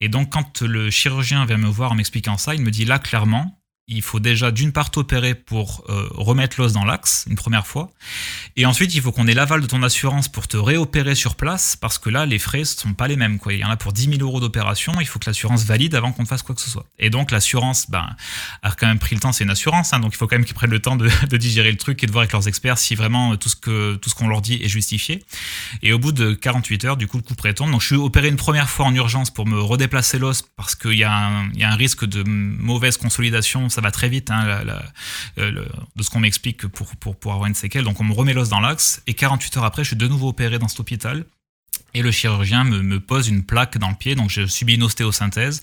[0.00, 2.98] Et donc, quand le chirurgien vient me voir en m'expliquant ça, il me dit là,
[2.98, 3.61] clairement,
[3.92, 7.90] il faut déjà d'une part t'opérer pour euh, remettre l'os dans l'axe une première fois,
[8.56, 11.76] et ensuite il faut qu'on ait l'aval de ton assurance pour te réopérer sur place,
[11.76, 13.38] parce que là les frais ne sont pas les mêmes.
[13.38, 13.52] Quoi.
[13.52, 16.12] Il y en a pour 10 000 euros d'opération, il faut que l'assurance valide avant
[16.12, 16.86] qu'on fasse quoi que ce soit.
[16.98, 18.08] Et donc l'assurance ben,
[18.62, 20.44] a quand même pris le temps, c'est une assurance, hein, donc il faut quand même
[20.44, 22.94] qu'ils prennent le temps de, digérer le truc et de voir avec leurs experts si
[22.94, 25.22] vraiment tout ce que tout qu'on leur dit est justifié.
[25.82, 27.70] Et au bout de 48 heures, du coup le coup tombe.
[27.70, 30.94] Donc je suis opéré une première fois en urgence pour me redéplacer l'os parce qu'il
[30.94, 34.46] y, a un- risque de mauvaise consolidation, va très vite hein,
[35.38, 35.64] euh,
[35.96, 37.84] de ce qu'on m'explique pour, pour, pour avoir une séquelle.
[37.84, 40.28] Donc on me remet l'os dans l'axe et 48 heures après, je suis de nouveau
[40.28, 41.24] opéré dans cet hôpital.
[41.94, 45.60] Et le chirurgien me, pose une plaque dans le pied, donc je subis une ostéosynthèse,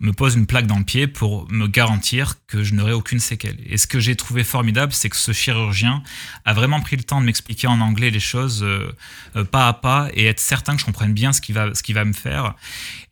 [0.00, 3.56] me pose une plaque dans le pied pour me garantir que je n'aurai aucune séquelle.
[3.66, 6.02] Et ce que j'ai trouvé formidable, c'est que ce chirurgien
[6.44, 8.92] a vraiment pris le temps de m'expliquer en anglais les choses euh,
[9.36, 11.92] euh, pas à pas et être certain que je comprenne bien ce qu'il va, ce
[11.92, 12.54] va me faire.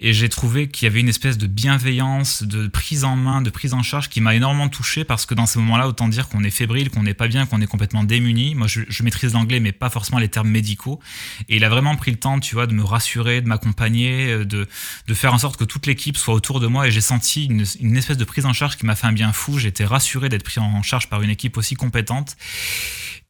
[0.01, 3.51] Et j'ai trouvé qu'il y avait une espèce de bienveillance, de prise en main, de
[3.51, 6.45] prise en charge qui m'a énormément touché parce que dans ces moments-là, autant dire qu'on
[6.45, 8.55] est fébrile, qu'on n'est pas bien, qu'on est complètement démuni.
[8.55, 11.01] Moi, je, je maîtrise l'anglais, mais pas forcément les termes médicaux.
[11.49, 14.45] Et il a vraiment pris le temps, tu vois, de me rassurer, de m'accompagner, euh,
[14.45, 14.67] de,
[15.15, 16.89] faire en sorte que toute l'équipe soit autour de moi.
[16.89, 19.33] Et j'ai senti une, une espèce de prise en charge qui m'a fait un bien
[19.33, 19.59] fou.
[19.59, 22.37] J'étais rassuré d'être pris en charge par une équipe aussi compétente.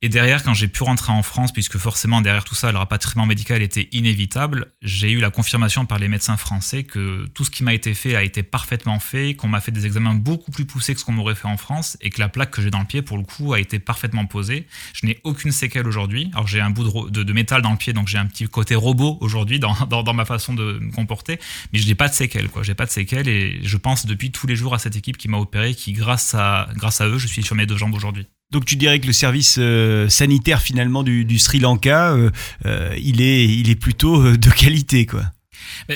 [0.01, 3.27] Et derrière, quand j'ai pu rentrer en France, puisque forcément derrière tout ça, le rapatriement
[3.27, 7.65] médical était inévitable, j'ai eu la confirmation par les médecins français que tout ce qui
[7.65, 10.95] m'a été fait a été parfaitement fait, qu'on m'a fait des examens beaucoup plus poussés
[10.95, 12.85] que ce qu'on m'aurait fait en France, et que la plaque que j'ai dans le
[12.85, 14.69] pied, pour le coup, a été parfaitement posée.
[14.93, 16.31] Je n'ai aucune séquelle aujourd'hui.
[16.33, 19.19] Alors j'ai un bout de, métal dans le pied, donc j'ai un petit côté robot
[19.21, 21.41] aujourd'hui dans, ma façon de me comporter,
[21.73, 22.63] mais je n'ai pas de séquelles, quoi.
[22.63, 25.27] J'ai pas de séquelles, et je pense depuis tous les jours à cette équipe qui
[25.27, 26.69] m'a opéré, qui grâce à
[27.03, 28.29] eux, je suis sur mes deux jambes aujourd'hui.
[28.51, 32.31] Donc tu dirais que le service euh, sanitaire finalement du, du Sri Lanka, euh,
[32.67, 35.25] euh, il est, il est plutôt de qualité quoi.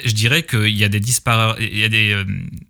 [0.04, 1.58] Je dirais qu'il y a des disparates,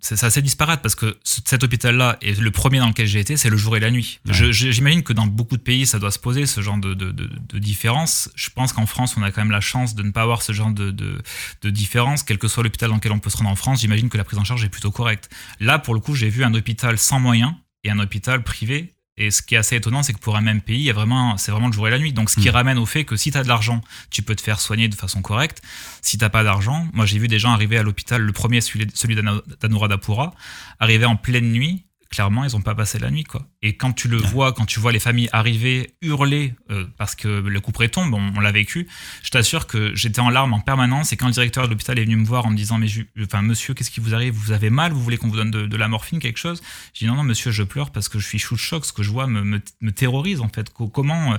[0.01, 3.37] c'est assez disparate parce que ce- cet hôpital-là est le premier dans lequel j'ai été,
[3.37, 4.21] c'est le jour et la nuit.
[4.27, 4.53] Ouais.
[4.53, 7.29] J'imagine que dans beaucoup de pays, ça doit se poser ce genre de, de, de,
[7.49, 8.31] de différence.
[8.37, 10.53] Je pense qu'en France, on a quand même la chance de ne pas avoir ce
[10.53, 13.81] genre de différence, quel que soit l'hôpital dans lequel on peut se rendre en France.
[13.81, 15.29] J'imagine que la prise en charge est plutôt correcte.
[15.61, 17.53] Là, pour le coup, j'ai vu un hôpital sans moyens
[17.85, 18.93] et un hôpital privé.
[19.19, 20.95] Et ce qui est assez étonnant, c'est que pour un même pays, il y a
[20.95, 22.15] vraiment, c'est vraiment le jour et la nuit.
[22.15, 22.53] Donc, ce qui Mm.
[22.53, 24.95] ramène au fait que si tu as de l'argent, tu peux te faire soigner de
[24.95, 25.61] façon correcte.
[26.01, 28.87] Si t'as pas d'argent, moi j'ai vu des gens arriver à l'hôpital, le premier celui,
[29.61, 30.35] d'Anuradhapura,
[30.81, 31.85] arriver en pleine nuit.
[32.13, 33.49] Clairement, ils ont pas passé la nuit, quoi.
[33.63, 34.27] Et quand tu le Ouais.
[34.29, 38.13] vois, quand tu vois les familles arriver, hurler euh, parce que le coup près tombe,
[38.15, 38.87] on, on l'a vécu.
[39.25, 41.13] Je t'assure que j'étais en larmes en permanence.
[41.13, 43.03] Et quand le directeur de l'hôpital est venu me voir en me disant, mais je-
[43.23, 44.35] enfin, monsieur, qu'est-ce qui vous arrive?
[44.35, 44.93] Vous avez mal?
[44.93, 46.63] Vous voulez qu'on vous donne de, de la morphine, quelque chose?
[46.95, 48.85] J'ai dit non, non, monsieur, je pleure parce que je suis sous le choc.
[48.85, 50.71] Ce que je vois me, me, me terrorise en fait.
[50.71, 51.37] Co- Comment euh,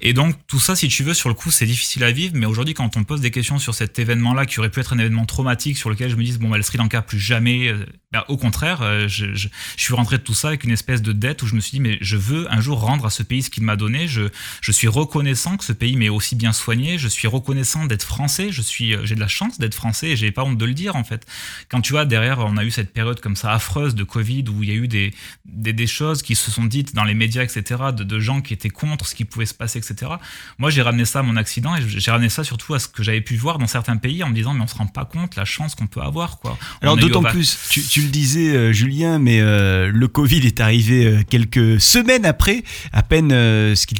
[0.00, 2.34] Et donc tout ça, si tu veux, sur le coup, c'est difficile à vivre.
[2.36, 4.98] Mais aujourd'hui, quand on pose des questions sur cet événement-là, qui aurait pu être un
[4.98, 7.68] événement traumatique, sur lequel je me dis bon, bah, le Sri Lanka plus jamais.
[7.68, 11.02] Euh, bah, au contraire, euh, je, je, suis rentré de tout ça avec une espèce
[11.02, 13.22] de dette où je me suis dit mais je veux un jour rendre à ce
[13.24, 14.06] pays ce qu'il m'a donné.
[14.06, 14.22] Je,
[14.60, 16.96] je suis reconnaissant que ce pays m'ait aussi bien soigné.
[16.98, 18.52] Je suis reconnaissant d'être français.
[18.52, 20.96] Je suis, j'ai de la chance d'être français et j'ai pas honte de le dire
[20.96, 21.26] en fait.
[21.68, 24.62] Quand tu vois derrière, on a eu cette période comme ça affreuse de Covid où
[24.62, 25.12] il y a eu des,
[25.44, 28.70] des, des choses qui se sont dites dans les médias, etc., de gens qui étaient
[28.70, 30.12] contre ce qui pouvait se passer, etc.
[30.58, 33.02] Moi, j'ai ramené ça à mon accident et j'ai ramené ça surtout à ce que
[33.02, 35.36] j'avais pu voir dans certains pays en me disant, mais on se rend pas compte
[35.36, 36.56] la chance qu'on peut avoir, quoi.
[36.82, 41.06] Alors, d'autant plus, tu, tu, le disais, euh, Julien, mais euh, le Covid est arrivé
[41.06, 43.94] euh, quelques semaines après, à peine euh, ce qui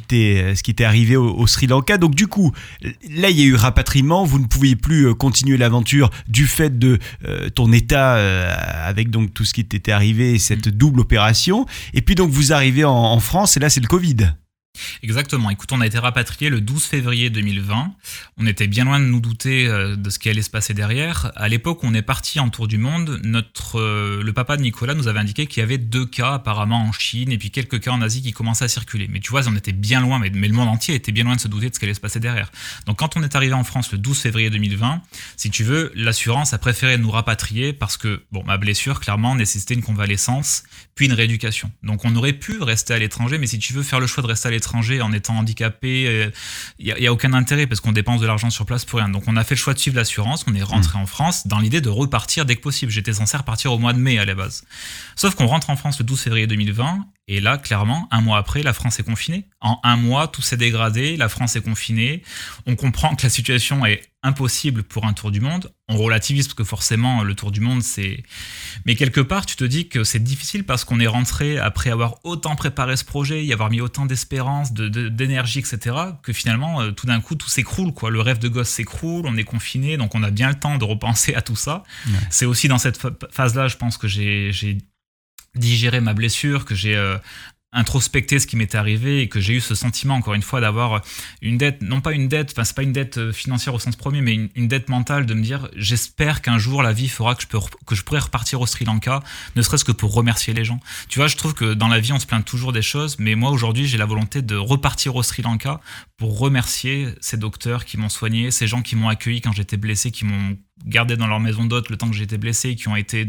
[0.70, 1.98] était, arrivé au, au, Sri Lanka.
[1.98, 4.24] Donc, du coup, là, il y a eu rapatriement.
[4.24, 6.98] Vous ne pouviez plus continuer l'aventure du fait de
[7.54, 8.14] ton état
[8.86, 11.66] avec donc tout ce qui t'était arrivé, cette double opération.
[11.92, 14.34] Et puis, donc, vous arrivez en, en France et là, c'est le Covid.
[15.02, 15.50] Exactement.
[15.50, 17.92] Écoute, on a été rapatrié le 12 février 2020.
[18.38, 21.30] On était bien loin de nous douter euh, de ce qui allait se passer derrière.
[21.36, 24.94] À l'époque on est parti en tour du monde, notre, euh, le papa de Nicolas
[24.94, 27.92] nous avait indiqué qu'il y avait deux cas apparemment en Chine et puis quelques cas
[27.92, 29.08] en Asie qui commençaient à circuler.
[29.08, 31.36] Mais tu vois, on était bien loin, mais, mais le monde entier était bien loin
[31.36, 32.50] de se douter de ce qui allait se passer derrière.
[32.86, 35.02] Donc quand on est arrivé en France le 12 février 2020,
[35.36, 39.74] si tu veux, l'assurance a préféré nous rapatrier parce que, bon, ma blessure, clairement, nécessitait
[39.74, 41.70] une convalescence, puis une rééducation.
[41.82, 44.28] Donc on aurait pu rester à l'étranger, mais si tu veux faire le choix de
[44.28, 46.30] rester à l'étranger, étranger en étant handicapé, il euh,
[46.98, 49.08] n'y a, a, aucun intérêt parce qu'on dépense de l'argent sur place pour rien.
[49.08, 51.02] Donc on a fait le choix de suivre l'assurance, on est rentré mmh.
[51.02, 52.90] en France dans l'idée de repartir dès que possible.
[52.90, 54.64] J'étais censé repartir au mois de mai à la base.
[55.16, 58.62] Sauf qu'on rentre en France le 12 février 2020 et là, clairement, un mois après,
[58.62, 59.48] la France est confinée.
[59.60, 62.22] En un mois, tout s'est dégradé, la France est confinée.
[62.66, 65.72] On comprend que la situation est impossible pour un tour du monde.
[65.88, 68.24] On relativise parce que forcément, le tour du monde, c'est...
[68.86, 72.16] Mais quelque part, tu te dis que c'est difficile parce qu'on est rentré après avoir
[72.24, 76.90] autant préparé ce projet, y avoir mis autant d'espérance, d'énergie, de, etc., que finalement, euh,
[76.90, 77.92] tout d'un coup, tout s'écroule.
[77.92, 78.10] quoi.
[78.10, 80.84] Le rêve de gosse s'écroule, on est confiné, donc on a bien le temps de
[80.84, 81.84] repenser à tout ça.
[82.06, 82.12] Ouais.
[82.30, 82.98] C'est aussi dans cette
[83.30, 84.50] phase-là, je pense que j'ai
[85.54, 87.16] digérer ma blessure, que j'ai euh,
[87.74, 91.02] introspecté ce qui m'était arrivé et que j'ai eu ce sentiment encore une fois d'avoir
[91.42, 93.96] une dette, non pas une dette, enfin c'est pas une dette euh, financière au sens
[93.96, 97.42] premier, mais une, dette mentale de me dire j'espère qu'un jour la vie fera que
[97.42, 99.22] je peux que je pourrai repartir au Sri Lanka,
[99.56, 100.80] ne serait-ce que pour remercier les gens.
[101.08, 103.34] Tu vois, je trouve que dans la vie on se plaint toujours des choses, mais
[103.34, 105.80] moi aujourd'hui j'ai la volonté de repartir au Sri Lanka
[106.16, 110.10] pour remercier ces docteurs qui m'ont soigné, ces gens qui m'ont accueilli quand j'étais blessé,
[110.10, 113.26] qui m'ont gardé dans leur maison d'hôte le temps que j'étais blessé, qui ont été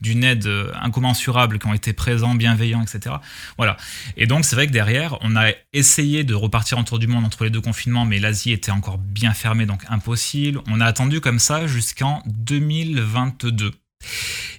[0.00, 3.16] d'une un, aide euh, incommensurable, qui ont été présents, bienveillants, etc.
[3.56, 3.76] Voilà.
[4.16, 7.44] Et donc, c'est vrai que derrière, on a essayé de repartir en du monde entre
[7.44, 10.60] les deux confinements, mais l'Asie était encore bien fermée, donc impossible.
[10.68, 13.72] On a attendu comme ça jusqu'en 2022.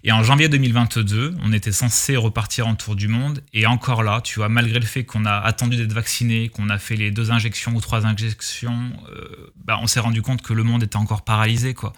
[0.03, 3.43] Et en janvier 2022, on était censé repartir en tour du monde.
[3.53, 6.77] Et encore là, tu vois, malgré le fait qu'on a attendu d'être vacciné, qu'on a
[6.77, 10.63] fait les deux injections ou trois injections, euh, bah, on s'est rendu compte que le
[10.63, 11.73] monde était encore paralysé.
[11.73, 11.93] quoi.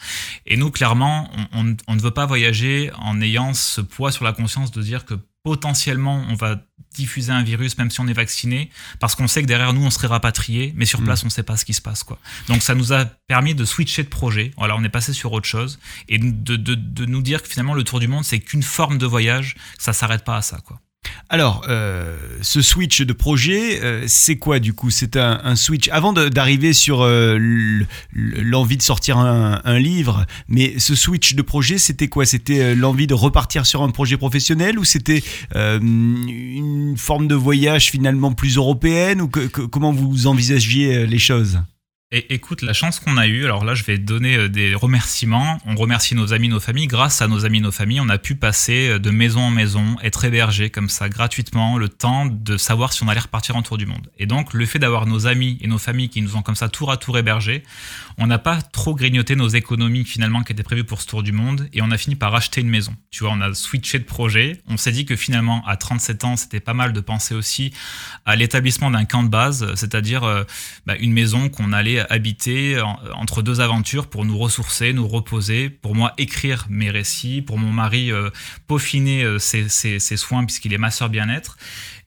[0.45, 4.71] Et nous, clairement, on, ne veut pas voyager en ayant ce poids sur la conscience
[4.71, 6.61] de dire que potentiellement on va
[6.95, 9.89] diffuser un virus même si on est vacciné parce qu'on sait que derrière nous on
[9.89, 11.27] serait rapatrié mais sur place mmh.
[11.27, 12.19] on sait pas ce qui se passe quoi.
[12.47, 14.51] Donc ça nous a permis de switcher de projet.
[14.57, 15.79] Voilà on est passé sur autre chose.
[16.07, 18.97] Et de, de, de nous dire que finalement le tour du monde c'est qu'une forme
[18.97, 20.81] de voyage ça s'arrête pas à ça quoi
[21.31, 24.89] alors, euh, ce switch de projet, euh, c'est quoi du coup?
[24.89, 25.87] C'est un, switch.
[25.89, 27.37] Avant d'arriver sur euh,
[28.13, 32.25] l'envie de sortir un, livre, mais ce switch de projet, c'était quoi?
[32.25, 38.33] C'était l'envie de repartir sur un projet professionnel ou c'était une forme de voyage finalement
[38.33, 41.59] plus européenne ou comment vous envisagiez les choses?
[42.11, 45.59] Et écoute, la chance qu'on a eue, alors là je vais donner euh, des remerciements,
[45.67, 48.33] on remercie nos amis, nos familles, grâce à nos amis, nos familles, on a pu
[48.33, 52.93] passer euh, de maison en maison, être hébergé comme ça gratuitement, le temps de savoir
[52.93, 54.09] si on allait repartir en tour du monde.
[54.17, 56.67] Et donc le fait d'avoir nos amis et nos familles qui nous ont comme ça
[56.67, 57.61] tour à tour hébergés,
[58.17, 61.31] on n'a pas trop grignoté nos économies finalement qui étaient prévues pour ce tour du
[61.31, 62.95] monde et on a fini par acheter une maison.
[63.11, 66.35] Tu vois, on a switché de projet, on s'est dit que finalement à 37 ans
[66.37, 67.71] c'était pas mal de penser aussi
[68.25, 70.43] à l'établissement d'un camp de base, c'est-à-dire euh,
[70.87, 72.81] bah, une maison qu'on allait habiter
[73.13, 77.71] entre deux aventures pour nous ressourcer, nous reposer, pour moi écrire mes récits, pour mon
[77.71, 78.29] mari euh,
[78.67, 81.57] peaufiner euh, ses, soins puisqu'il est masseur bien-être.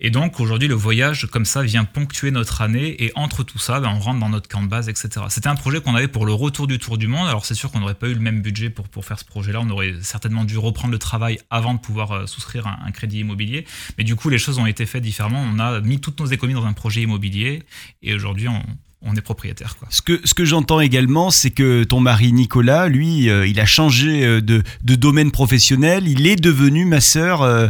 [0.00, 3.80] Et donc aujourd'hui le voyage comme ça vient ponctuer notre année et entre tout ça,
[3.80, 5.26] ben, on rentre dans notre camp de base, etc.
[5.28, 7.28] C'était un projet qu'on avait pour le retour du tour du monde.
[7.28, 9.60] Alors c'est sûr qu'on n'aurait pas eu le même budget pour, pour faire ce projet-là.
[9.62, 13.20] On aurait certainement dû reprendre le travail avant de pouvoir euh, souscrire un, un crédit
[13.20, 13.66] immobilier.
[13.98, 15.42] Mais du coup les choses ont été faites différemment.
[15.42, 17.62] On a mis toutes nos économies dans un projet immobilier
[18.02, 18.62] et aujourd'hui on
[19.04, 19.76] on est propriétaire.
[19.78, 19.88] Quoi.
[19.90, 23.66] Ce que, ce que j'entends également, c'est que ton mari Nicolas, lui, euh, il a
[23.66, 26.06] changé euh, de, de, domaine professionnel.
[26.06, 27.68] Il est devenu ma sœur, euh,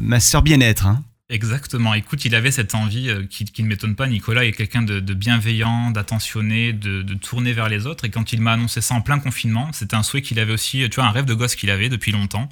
[0.00, 0.86] ma sœur bien-être.
[0.86, 1.02] Hein.
[1.30, 1.94] Exactement.
[1.94, 4.08] Écoute, il avait cette envie euh, qui, ne m'étonne pas.
[4.08, 8.04] Nicolas est quelqu'un de, bienveillant, d'attentionné, de, tourner vers les autres.
[8.04, 10.88] Et quand il m'a annoncé ça en plein confinement, c'était un souhait qu'il avait aussi,
[10.90, 12.48] tu vois, un rêve de gosse qu'il avait depuis longtemps.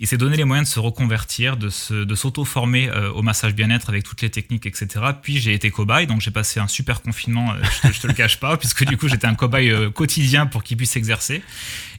[0.00, 4.04] Il s'est donné les moyens de se reconvertir, de, s'auto-former euh, au massage bien-être avec
[4.04, 4.88] toutes les techniques, etc.
[5.20, 8.14] Puis j'ai été cobaye, donc j'ai passé un super confinement, euh, je, te, te le
[8.14, 11.42] cache pas, puisque du coup j'étais un cobaye quotidien pour qu'il puisse exercer.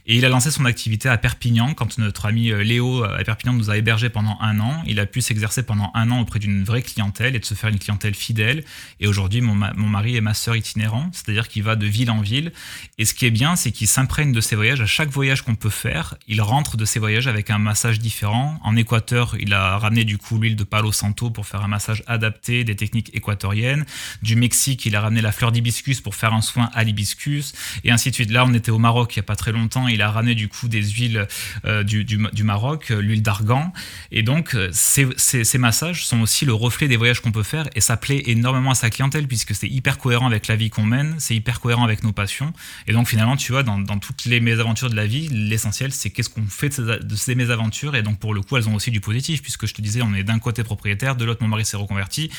[0.08, 3.24] Et il a lancé son activité à Perpignan quand notre ami euh, Léo euh, à
[3.24, 4.84] Perpignan nous a hébergés pendant un an.
[4.86, 7.70] Il a pu s'exercer pendant un an auprès d'une vraie clientèle et de se faire
[7.70, 8.64] une clientèle fidèle.
[9.00, 12.52] Et aujourd'hui, mon, mari est ma sœur itinérant, c'est-à-dire qu'il va de ville en ville.
[12.98, 14.80] Et ce qui est bien, c'est qu'il s'imprègne de ses voyages.
[14.80, 18.60] À chaque voyage qu'on peut faire, il rentre de ses voyages avec un massage différent.
[18.62, 22.04] En Équateur, il a ramené du coup l'huile de Palo Santo pour faire un massage
[22.06, 23.84] adapté, des techniques équatoriennes.
[24.22, 27.54] Du Mexique, il a ramené la fleur d'hibiscus pour faire un soin à l'hibiscus.
[27.82, 28.30] Et ainsi de suite.
[28.30, 30.48] Là, on était au Maroc il n'y a pas très longtemps il a ramené du
[30.48, 31.26] coup des huiles
[31.64, 33.72] euh, du, Maroc, euh, l'huile d'argan.
[34.12, 37.80] Et donc, euh, ces, massages sont aussi le reflet des voyages qu'on peut faire et
[37.80, 41.16] ça plaît énormément à sa clientèle puisque c'est hyper cohérent avec la vie qu'on mène,
[41.18, 42.52] c'est hyper cohérent avec nos passions.
[42.86, 46.10] Et donc, finalement, tu vois, dans, dans toutes les mésaventures de la vie, l'essentiel, c'est
[46.10, 47.96] qu'est-ce qu'on fait de ces, de ces mésaventures.
[47.96, 50.14] Et donc, pour le coup, elles ont aussi du positif puisque je te disais, on
[50.14, 52.30] est d'un côté propriétaire, de l'autre, mon mari s'est reconverti.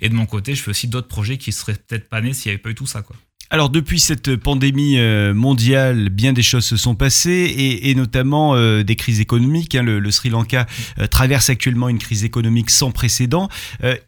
[0.00, 2.50] Et de mon côté, je fais aussi d'autres projets qui seraient peut-être pas nés s'il
[2.50, 3.16] n'y avait pas eu tout ça, quoi.
[3.52, 8.82] Alors depuis cette pandémie euh, mondiale, bien des choses se sont passées et, notamment euh,
[8.82, 9.74] des crises économiques.
[9.74, 9.82] Hein.
[9.82, 10.66] Le, Sri Lanka
[10.98, 13.50] euh, traverse actuellement une crise économique sans précédent.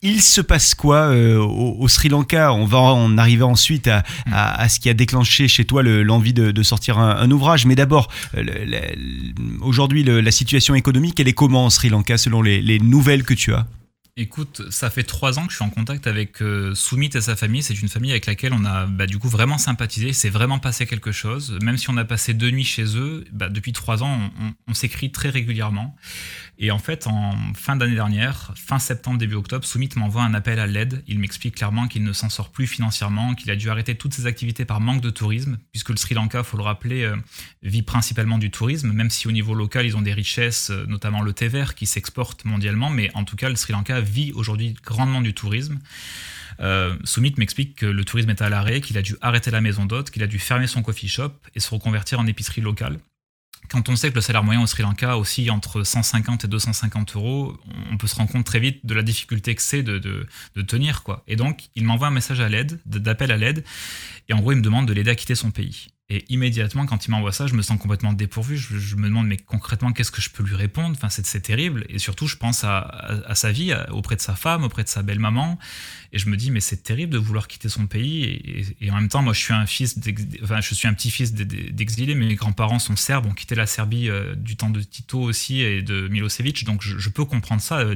[0.00, 2.54] il se passe quoi au, Sri Lanka?
[2.54, 3.90] On va en arriver ensuite
[4.32, 7.66] à, ce qui a déclenché chez toi l'envie de, sortir un, ouvrage.
[7.66, 8.08] Mais d'abord,
[9.60, 13.52] aujourd'hui, la situation économique, elle est comment au Sri Lanka selon les nouvelles que tu
[13.52, 13.66] as?
[14.16, 17.34] Écoute, ça fait trois ans que je suis en contact avec euh, Soumit et sa
[17.34, 17.64] famille.
[17.64, 20.12] C'est une famille avec laquelle on a bah, du coup vraiment sympathisé.
[20.12, 21.58] C'est vraiment passé quelque chose.
[21.60, 24.30] Même si on a passé deux nuits chez eux, bah, depuis trois ans,
[24.68, 25.96] on s'écrit très régulièrement.
[26.58, 30.60] Et en fait, en fin d'année dernière, fin septembre, début octobre, Soumit m'envoie un appel
[30.60, 31.02] à l'aide.
[31.08, 34.26] Il m'explique clairement qu'il ne s'en sort plus financièrement, qu'il a dû arrêter toutes ses
[34.26, 37.16] activités par manque de tourisme, puisque le Sri Lanka, faut le rappeler, euh,
[37.64, 41.22] vit principalement du tourisme, même si au niveau local, ils ont des richesses, euh, notamment
[41.22, 44.74] le thé vert qui s'exporte mondialement, mais en tout cas, le Sri Lanka vit aujourd'hui
[44.84, 45.80] grandement du tourisme.
[46.60, 49.86] Euh, Soumit m'explique que le tourisme est à l'arrêt, qu'il a dû arrêter la maison
[49.86, 52.98] d'hôte, qu'il a dû fermer son coffee shop et se reconvertir en épicerie locale
[53.68, 57.16] quand on sait que le salaire moyen au Sri Lanka aussi entre 150 et 250
[57.16, 57.56] euros,
[57.90, 61.02] on peut se rendre compte très vite de la difficulté que c'est de, de, tenir.
[61.02, 61.22] quoi.
[61.26, 63.64] Et donc, il m'envoie un message à l'aide, d'appel à l'aide,
[64.28, 65.88] et en gros, il me demande de l'aider à quitter son pays.
[66.10, 68.58] Et immédiatement, quand il m'envoie ça, je me sens complètement dépourvu.
[68.58, 70.94] Je, me demande, mais concrètement, qu'est-ce que je peux lui répondre?
[70.94, 71.86] Enfin, c'est terrible.
[71.88, 75.58] Et surtout, je pense à, sa vie, auprès de sa femme, auprès de sa belle-maman.
[76.12, 78.74] Et je me dis, mais c'est terrible de vouloir quitter son pays.
[78.82, 79.98] Et, en même temps, moi, je suis un fils,
[80.42, 82.14] enfin, je suis un petit-fils d'exilés.
[82.14, 85.80] Mes grands-parents sont serbes, ont quitté la Serbie euh, du temps de Tito aussi et
[85.80, 86.64] de Milosevic.
[86.64, 87.94] Donc, je, peux comprendre ça, euh,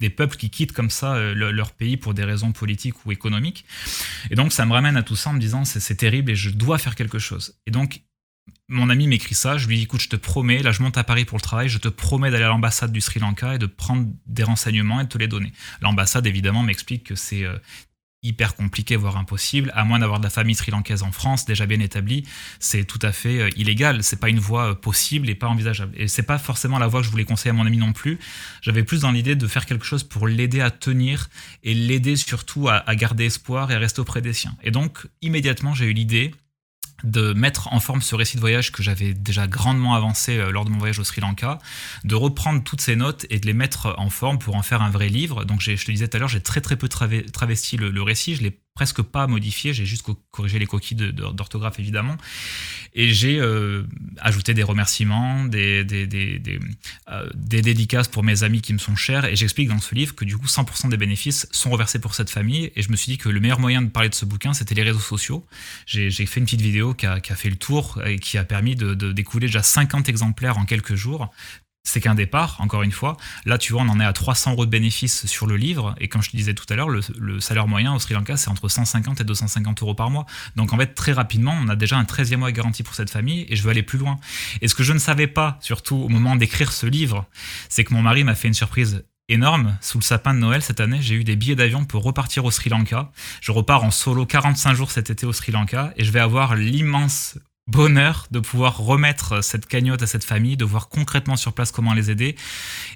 [0.00, 3.64] des, peuples qui quittent comme ça euh, leur pays pour des raisons politiques ou économiques.
[4.30, 6.50] Et donc, ça me ramène à tout ça en me disant, c'est terrible et je
[6.50, 7.43] dois faire quelque chose.
[7.66, 8.02] Et donc,
[8.68, 11.04] mon ami m'écrit ça, je lui dis écoute, je te promets, là je monte à
[11.04, 13.66] Paris pour le travail, je te promets d'aller à l'ambassade du Sri Lanka et de
[13.66, 15.52] prendre des renseignements et de te les donner.
[15.80, 17.58] L'ambassade évidemment m'explique que c'est euh,
[18.24, 21.78] hyper compliqué, voire impossible, à moins d'avoir de la famille sri-lankaise en France déjà bien
[21.78, 22.24] établie,
[22.58, 25.92] c'est tout à fait euh, illégal, c'est pas une voie euh, possible et pas envisageable.
[25.96, 28.18] Et c'est pas forcément la voie que je voulais conseiller à mon ami non plus.
[28.62, 31.28] J'avais plus dans l'idée de faire quelque chose pour l'aider à tenir
[31.62, 34.56] et l'aider surtout à, à garder espoir et à rester auprès des siens.
[34.62, 36.34] Et donc immédiatement j'ai eu l'idée
[37.04, 40.64] de mettre en forme ce récit de voyage que j'avais déjà grandement avancé euh, lors
[40.64, 41.58] de mon voyage au Sri Lanka,
[42.04, 44.90] de reprendre toutes ces notes et de les mettre en forme pour en faire un
[44.90, 45.44] vrai livre.
[45.44, 48.34] Donc je te disais tout à l'heure, j'ai très très peu travesti le, le récit,
[48.34, 52.16] je l'ai presque pas modifié, j'ai juste corrigé les coquilles d'orthographe évidemment,
[52.92, 53.84] et j'ai euh,
[54.18, 59.68] ajouté des remerciements, euh, des, dédicaces pour mes amis qui me sont chers, et j'explique
[59.68, 62.82] dans ce livre que du coup 100% des bénéfices sont reversés pour cette famille, et
[62.82, 64.82] je me suis dit que le meilleur moyen de parler de ce bouquin, c'était les
[64.82, 65.46] réseaux sociaux.
[65.86, 68.44] J'ai fait une petite vidéo qui a, qui a, fait le tour et qui a
[68.44, 71.30] permis de, de découler déjà 50 exemplaires en quelques jours,
[71.94, 73.16] c'est qu'un départ, encore une fois.
[73.44, 75.94] Là, tu vois, on en est à 300 euros de bénéfices sur le livre.
[76.00, 78.48] Et comme je te disais tout à l'heure, le, salaire moyen au Sri Lanka, c'est
[78.48, 80.26] entre 150 et 250 euros par mois.
[80.56, 83.46] Donc, en fait, très rapidement, on a déjà un 13e mois garanti pour cette famille
[83.48, 84.18] et je veux aller plus loin.
[84.60, 87.26] Et ce que je ne savais pas, surtout au moment d'écrire ce livre,
[87.68, 89.76] c'est que mon mari m'a fait une surprise énorme.
[89.80, 92.50] Sous le sapin de Noël cette année, j'ai eu des billets d'avion pour repartir au
[92.50, 93.12] Sri Lanka.
[93.40, 96.56] Je repars en solo 45 jours cet été au Sri Lanka et je vais avoir
[96.56, 101.72] l'immense bonheur de pouvoir remettre cette cagnotte à cette famille, de voir concrètement sur place
[101.72, 102.36] comment les aider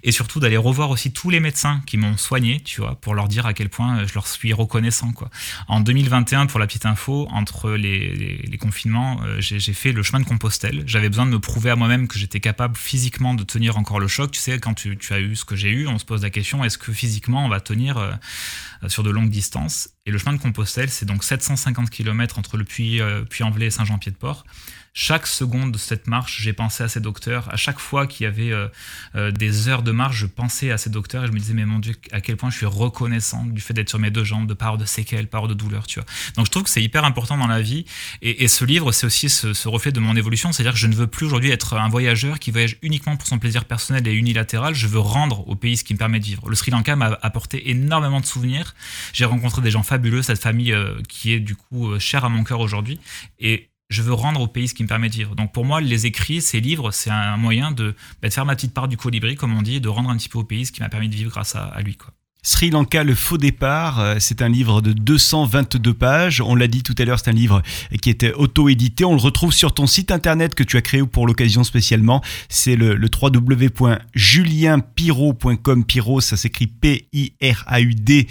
[0.02, 3.28] et surtout d'aller revoir aussi tous les médecins qui m'ont soigné, tu vois, pour leur
[3.28, 5.30] dire à quel point je leur suis reconnaissant, quoi.
[5.68, 10.24] En 2021, pour la petite info, entre les, confinements, euh, j'ai fait le chemin de
[10.24, 10.82] Compostelle.
[10.86, 14.08] J'avais besoin de me prouver à moi-même que j'étais capable physiquement de tenir encore le
[14.08, 14.32] choc.
[14.32, 16.64] Tu sais, quand tu, as eu ce que j'ai eu, on se pose la question,
[16.64, 18.12] est-ce que physiquement on va tenir euh,
[18.88, 19.90] sur de longues distances?
[20.04, 23.70] Et le chemin de Compostelle, c'est donc 750 km entre le Puy, euh, Puy-en-Velay et
[23.70, 24.44] Saint-Jean-Pied-de-Port
[25.00, 27.48] chaque seconde de cette marche, j'ai pensé à ces docteurs.
[27.52, 28.66] À chaque fois qu'il y avait euh,
[29.14, 31.66] euh, des heures de marche, je pensais à ces docteurs et je me disais, mais
[31.66, 34.48] mon Dieu, à quel point je suis reconnaissant du fait d'être sur mes deux jambes,
[34.48, 36.06] de par de séquelles, par de douleurs, tu vois.
[36.34, 37.84] Donc je trouve que c'est hyper important dans la vie.
[38.22, 40.50] Et, ce livre, c'est aussi ce, reflet de mon évolution.
[40.50, 43.38] C'est-à-dire que je ne veux plus aujourd'hui être un voyageur qui voyage uniquement pour son
[43.38, 44.74] plaisir personnel et unilatéral.
[44.74, 46.48] Je veux rendre au pays ce qui me permet de vivre.
[46.48, 48.74] Le Sri Lanka m'a apporté énormément de souvenirs.
[49.12, 52.42] J'ai rencontré des gens fabuleux, cette famille euh, qui est du coup chère à mon
[52.42, 52.98] cœur aujourd'hui.
[53.38, 55.34] Et je veux rendre au pays ce qui me permet de vivre.
[55.34, 58.54] Donc pour moi, les écrits, ces livres, c'est un moyen de, bah, de, faire ma
[58.54, 60.66] petite part du colibri, comme on dit, et de rendre un petit peu au pays
[60.66, 61.96] ce qui m'a permis de vivre grâce à, à lui.
[61.96, 62.12] Quoi.
[62.48, 66.40] Sri Lanka, le faux départ, euh, c'est un livre de 222 pages.
[66.40, 67.60] On l'a dit tout à l'heure, c'est un livre
[68.00, 69.04] qui était auto-édité.
[69.04, 72.22] On le retrouve sur ton site internet que tu as créé pour l'occasion spécialement.
[72.48, 75.84] C'est le, le www.julienpiro.com.
[75.84, 78.24] Piro, ça s'écrit P-I-R-A-U-D.com.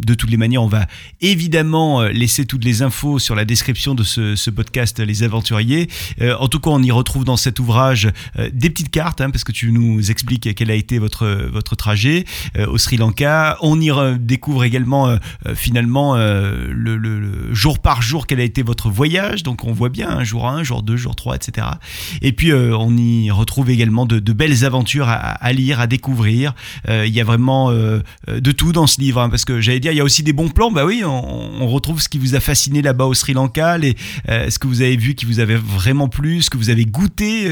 [0.00, 0.86] De toutes les manières, on va
[1.20, 5.88] évidemment euh, laisser toutes les infos sur la description de ce, podcast Les Aventuriers.
[6.20, 8.12] Euh, en tout cas, on y retrouve dans cet ouvrage
[8.52, 12.26] des petites cartes, hein, parce que tu nous expliques quel a été votre, votre trajet
[12.68, 13.23] au Sri Lanka
[13.60, 15.16] on y découvre également euh,
[15.46, 19.42] euh, finalement euh, le, jour par jour quel a été votre voyage.
[19.42, 21.66] Donc on voit bien un jour 1, jour 2, jour 3, etc.
[22.22, 26.54] Et puis on y retrouve également de, belles aventures à, lire, à découvrir.
[26.88, 29.20] Il y a vraiment de tout dans ce livre.
[29.20, 30.70] Hein, parce que j'allais dire, il y a aussi des bons plans.
[30.70, 33.96] Bah oui, on, retrouve ce qui vous a fasciné là-bas au Sri Lanka, les,
[34.28, 37.50] ce que vous avez vu qui vous avait vraiment plu, ce que vous avez goûté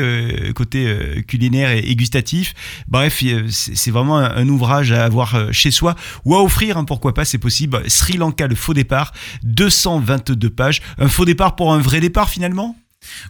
[0.55, 2.55] côté culinaire et, gustatif.
[2.89, 5.95] Bref, c'est vraiment un ouvrage à avoir chez soi
[6.25, 7.83] ou à offrir, hein, pourquoi pas, c'est possible.
[7.89, 9.13] Sri Lanka, le faux départ,
[9.45, 10.83] 222 pages.
[10.99, 12.77] Un faux départ pour un vrai départ finalement?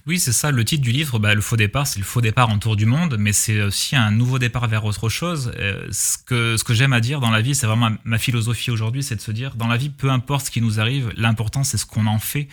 [0.07, 2.51] Oui, c'est ça, le titre du livre, bah, le faux départ, c'est le faux départ
[2.51, 5.53] en tour du monde, mais c'est aussi un nouveau départ vers autre chose.
[5.59, 8.70] Euh, ce que, ce que j'aime à dire dans la vie, c'est vraiment ma philosophie
[8.70, 11.64] aujourd'hui, c'est de se dire, dans la vie, peu importe ce qui nous arrive, l'important
[11.64, 12.49] c'est ce qu'on en fait.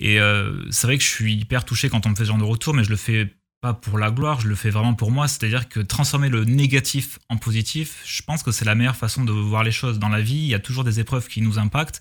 [0.00, 2.38] Et euh, c'est vrai que je suis hyper touché quand on me fait ce genre
[2.38, 5.10] de retour, mais je le fais pas pour la gloire, je le fais vraiment pour
[5.10, 5.28] moi.
[5.28, 9.32] C'est-à-dire que transformer le négatif en positif, je pense que c'est la meilleure façon de
[9.32, 9.98] voir les choses.
[9.98, 12.00] Dans la vie, il y a toujours des épreuves qui nous impactent,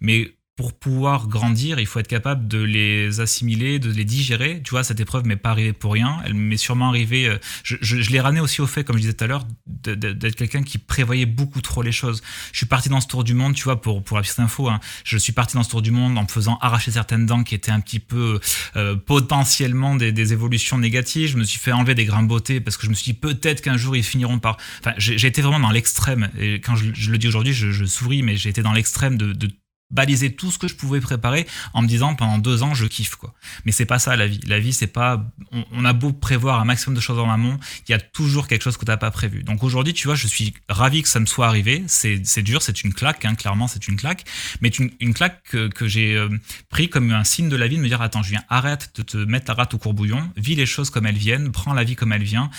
[0.00, 4.62] mais pour pouvoir grandir, il faut être capable de les assimiler, de les digérer.
[4.64, 6.16] Tu vois, cette épreuve m'est pas arrivée pour rien.
[6.24, 7.28] Elle m'est sûrement arrivée.
[7.28, 9.44] Euh, je, je, je l'ai ramené aussi au fait, comme je disais tout à l'heure,
[9.66, 12.22] d'être quelqu'un qui prévoyait beaucoup trop les choses.
[12.52, 14.70] Je suis parti dans ce tour du monde, tu vois, pour, pour la petite info.
[14.70, 14.80] Hein.
[15.04, 17.54] Je suis parti dans ce tour du monde en me faisant arracher certaines dents qui
[17.54, 18.40] étaient un petit peu
[18.76, 21.28] euh, potentiellement des, des, évolutions négatives.
[21.28, 23.18] Je me suis fait enlever des grains de beauté parce que je me suis dit
[23.18, 24.56] peut-être qu'un jour ils finiront par.
[24.80, 26.30] Enfin, j'ai été vraiment dans l'extrême.
[26.38, 29.18] Et quand je, je le dis aujourd'hui, je, je souris, mais j'ai été dans l'extrême
[29.18, 29.50] de, de
[29.90, 33.14] baliser tout ce que je pouvais préparer en me disant pendant deux ans je kiffe
[33.14, 33.34] quoi.
[33.64, 34.40] Mais c'est pas ça la vie.
[34.46, 35.24] La vie c'est pas
[35.72, 38.62] on, a beau prévoir un maximum de choses en amont, il y a toujours quelque
[38.62, 39.44] chose que t'as pas prévu.
[39.44, 41.84] Donc aujourd'hui tu vois je suis ravi que ça me soit arrivé.
[41.86, 44.24] C'est c'est dur, c'est une claque hein, clairement c'est une claque,
[44.60, 46.28] mais une, une claque que, que j'ai euh,
[46.68, 49.16] pris comme un signe de la vie de me dire attends Julien arrête de te
[49.16, 52.12] mettre la rate au courbouillon, vis les choses comme elles viennent, prends la vie comme
[52.12, 52.50] elle vient.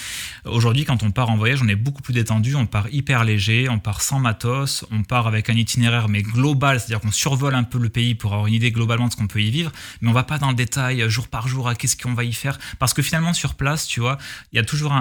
[0.45, 3.67] Aujourd'hui quand on part en voyage on est beaucoup plus détendu, on part hyper léger,
[3.67, 7.63] on part sans matos, on part avec un itinéraire mais global, c'est-à-dire qu'on survole un
[7.63, 10.09] peu le pays pour avoir une idée globalement de ce qu'on peut y vivre, mais
[10.09, 12.33] on va pas dans le détail euh, jour par jour à qu'est-ce qu'on va y
[12.33, 14.17] faire, parce que finalement sur place, tu vois,
[14.53, 14.93] il y a toujours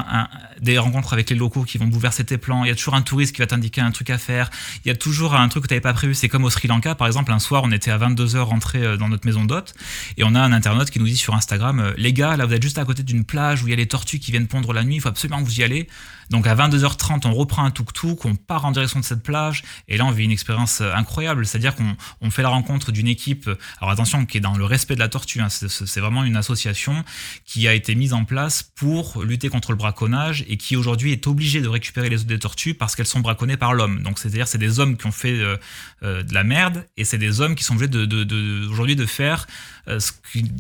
[0.61, 3.03] des rencontres avec les locaux qui vont bouleverser tes plans, il y a toujours un
[3.03, 4.51] touriste qui va t'indiquer un truc à faire,
[4.85, 6.69] il y a toujours un truc que tu n'avais pas prévu, c'est comme au Sri
[6.69, 9.75] Lanka, par exemple, un soir on était à 22h rentré euh, dans notre maison d'hôte,
[10.17, 12.55] et on a un internaute qui nous dit sur Instagram, euh, les gars, là vous
[12.55, 14.73] êtes juste à côté d'une plage où il y a les tortues qui viennent pondre
[14.73, 15.89] la nuit, il faut absolument que vous y allez.
[16.31, 19.97] Donc à 22h30, on reprend un tuk-tuk, on part en direction de cette plage, et
[19.97, 23.51] là on vit une expérience incroyable, c'est-à-dire qu'on on fait la rencontre d'une équipe,
[23.81, 27.05] alors attention, qui est dans le respect de la tortue, hein, c'est vraiment une association
[27.45, 31.27] qui a été mise en place pour lutter contre le braconnage et qui aujourd'hui est
[31.27, 34.03] obligée de récupérer les œufs des tortues parce qu'elles sont braconnées par l'homme.
[34.03, 35.57] Donc c'est-à-dire c'est des hommes qui ont fait euh,
[36.03, 39.07] euh, de la merde et c'est des hommes qui sont obligés de, de, aujourd'hui de
[39.07, 39.51] faire euh,
[39.87, 40.51] ce, qui,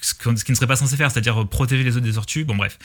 [0.00, 2.44] ce, qui, ne serait pas censé faire, c'est-à-dire protéger les œufs des tortues.
[2.44, 2.78] Bon bref.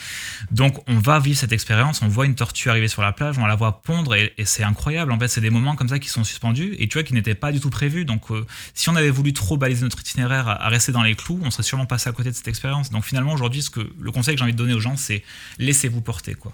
[0.52, 3.46] Donc on va vivre cette expérience, on voit une tortue arriver sur la plage, on
[3.46, 5.12] la voit pondre et, c'est incroyable.
[5.12, 7.36] En fait, c'est des moments comme ça qui sont suspendus et tu vois qui n'étaient
[7.36, 8.06] pas du tout prévus.
[8.06, 8.26] Donc
[8.74, 11.64] si on avait voulu trop baliser notre itinéraire à, rester dans les clous, on serait
[11.64, 12.90] sûrement passé à côté de cette expérience.
[12.90, 15.24] Donc finalement, aujourd'hui, ce que le conseil que j'ai envie de donner aux gens, c'est
[15.60, 16.54] laissez-vous porter, quoi.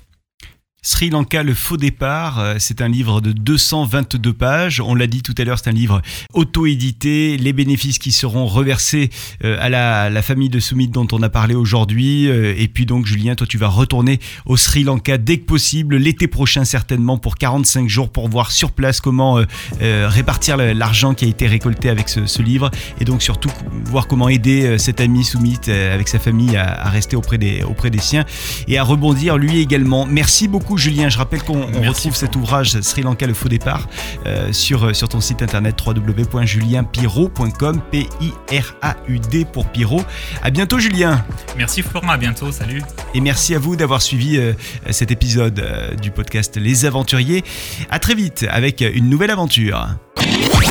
[0.88, 2.40] Sri Lanka, le faux départ.
[2.40, 4.80] Euh, c'est un livre de 222 pages.
[4.80, 6.02] On l'a dit tout à l'heure, c'est un livre
[6.34, 7.36] auto-édité.
[7.36, 9.10] Les bénéfices qui seront reversés
[9.44, 12.30] euh, à la, famille de Soumit dont on a parlé aujourd'hui.
[12.30, 15.98] Euh, et puis donc, Julien, toi, tu vas retourner au Sri Lanka dès que possible,
[15.98, 19.42] l'été prochain certainement, pour 45 jours, pour voir sur place comment
[19.82, 22.72] répartir l'argent qui a été récolté avec ce, livre.
[23.02, 23.52] Et donc surtout
[23.84, 28.00] voir comment aider cet ami Soumit avec sa famille à, rester auprès des, auprès des
[28.00, 28.24] siens
[28.70, 30.06] et à rebondir lui également.
[30.06, 31.10] Merci beaucoup Julien.
[31.10, 33.88] Je rappelle qu'on retrouve cet ouvrage Sri Lanka le faux départ
[34.26, 40.02] euh, sur, euh, sur ton site internet www.julienpiro.com P-I-R-A-U-D pour Piro.
[40.42, 41.24] À bientôt Julien.
[41.58, 42.82] Merci Florent, à bientôt, salut.
[43.14, 44.54] Et merci à vous d'avoir suivi euh,
[44.92, 47.44] cet épisode du podcast Les Aventuriers.
[47.90, 49.88] À très vite avec une nouvelle aventure.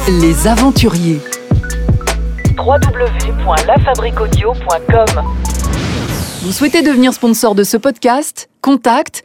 [0.08, 1.20] Les Aventuriers
[2.58, 5.22] www.lafabriquaudio.com
[6.42, 8.48] Vous souhaitez devenir sponsor de ce podcast?
[8.62, 9.24] Contact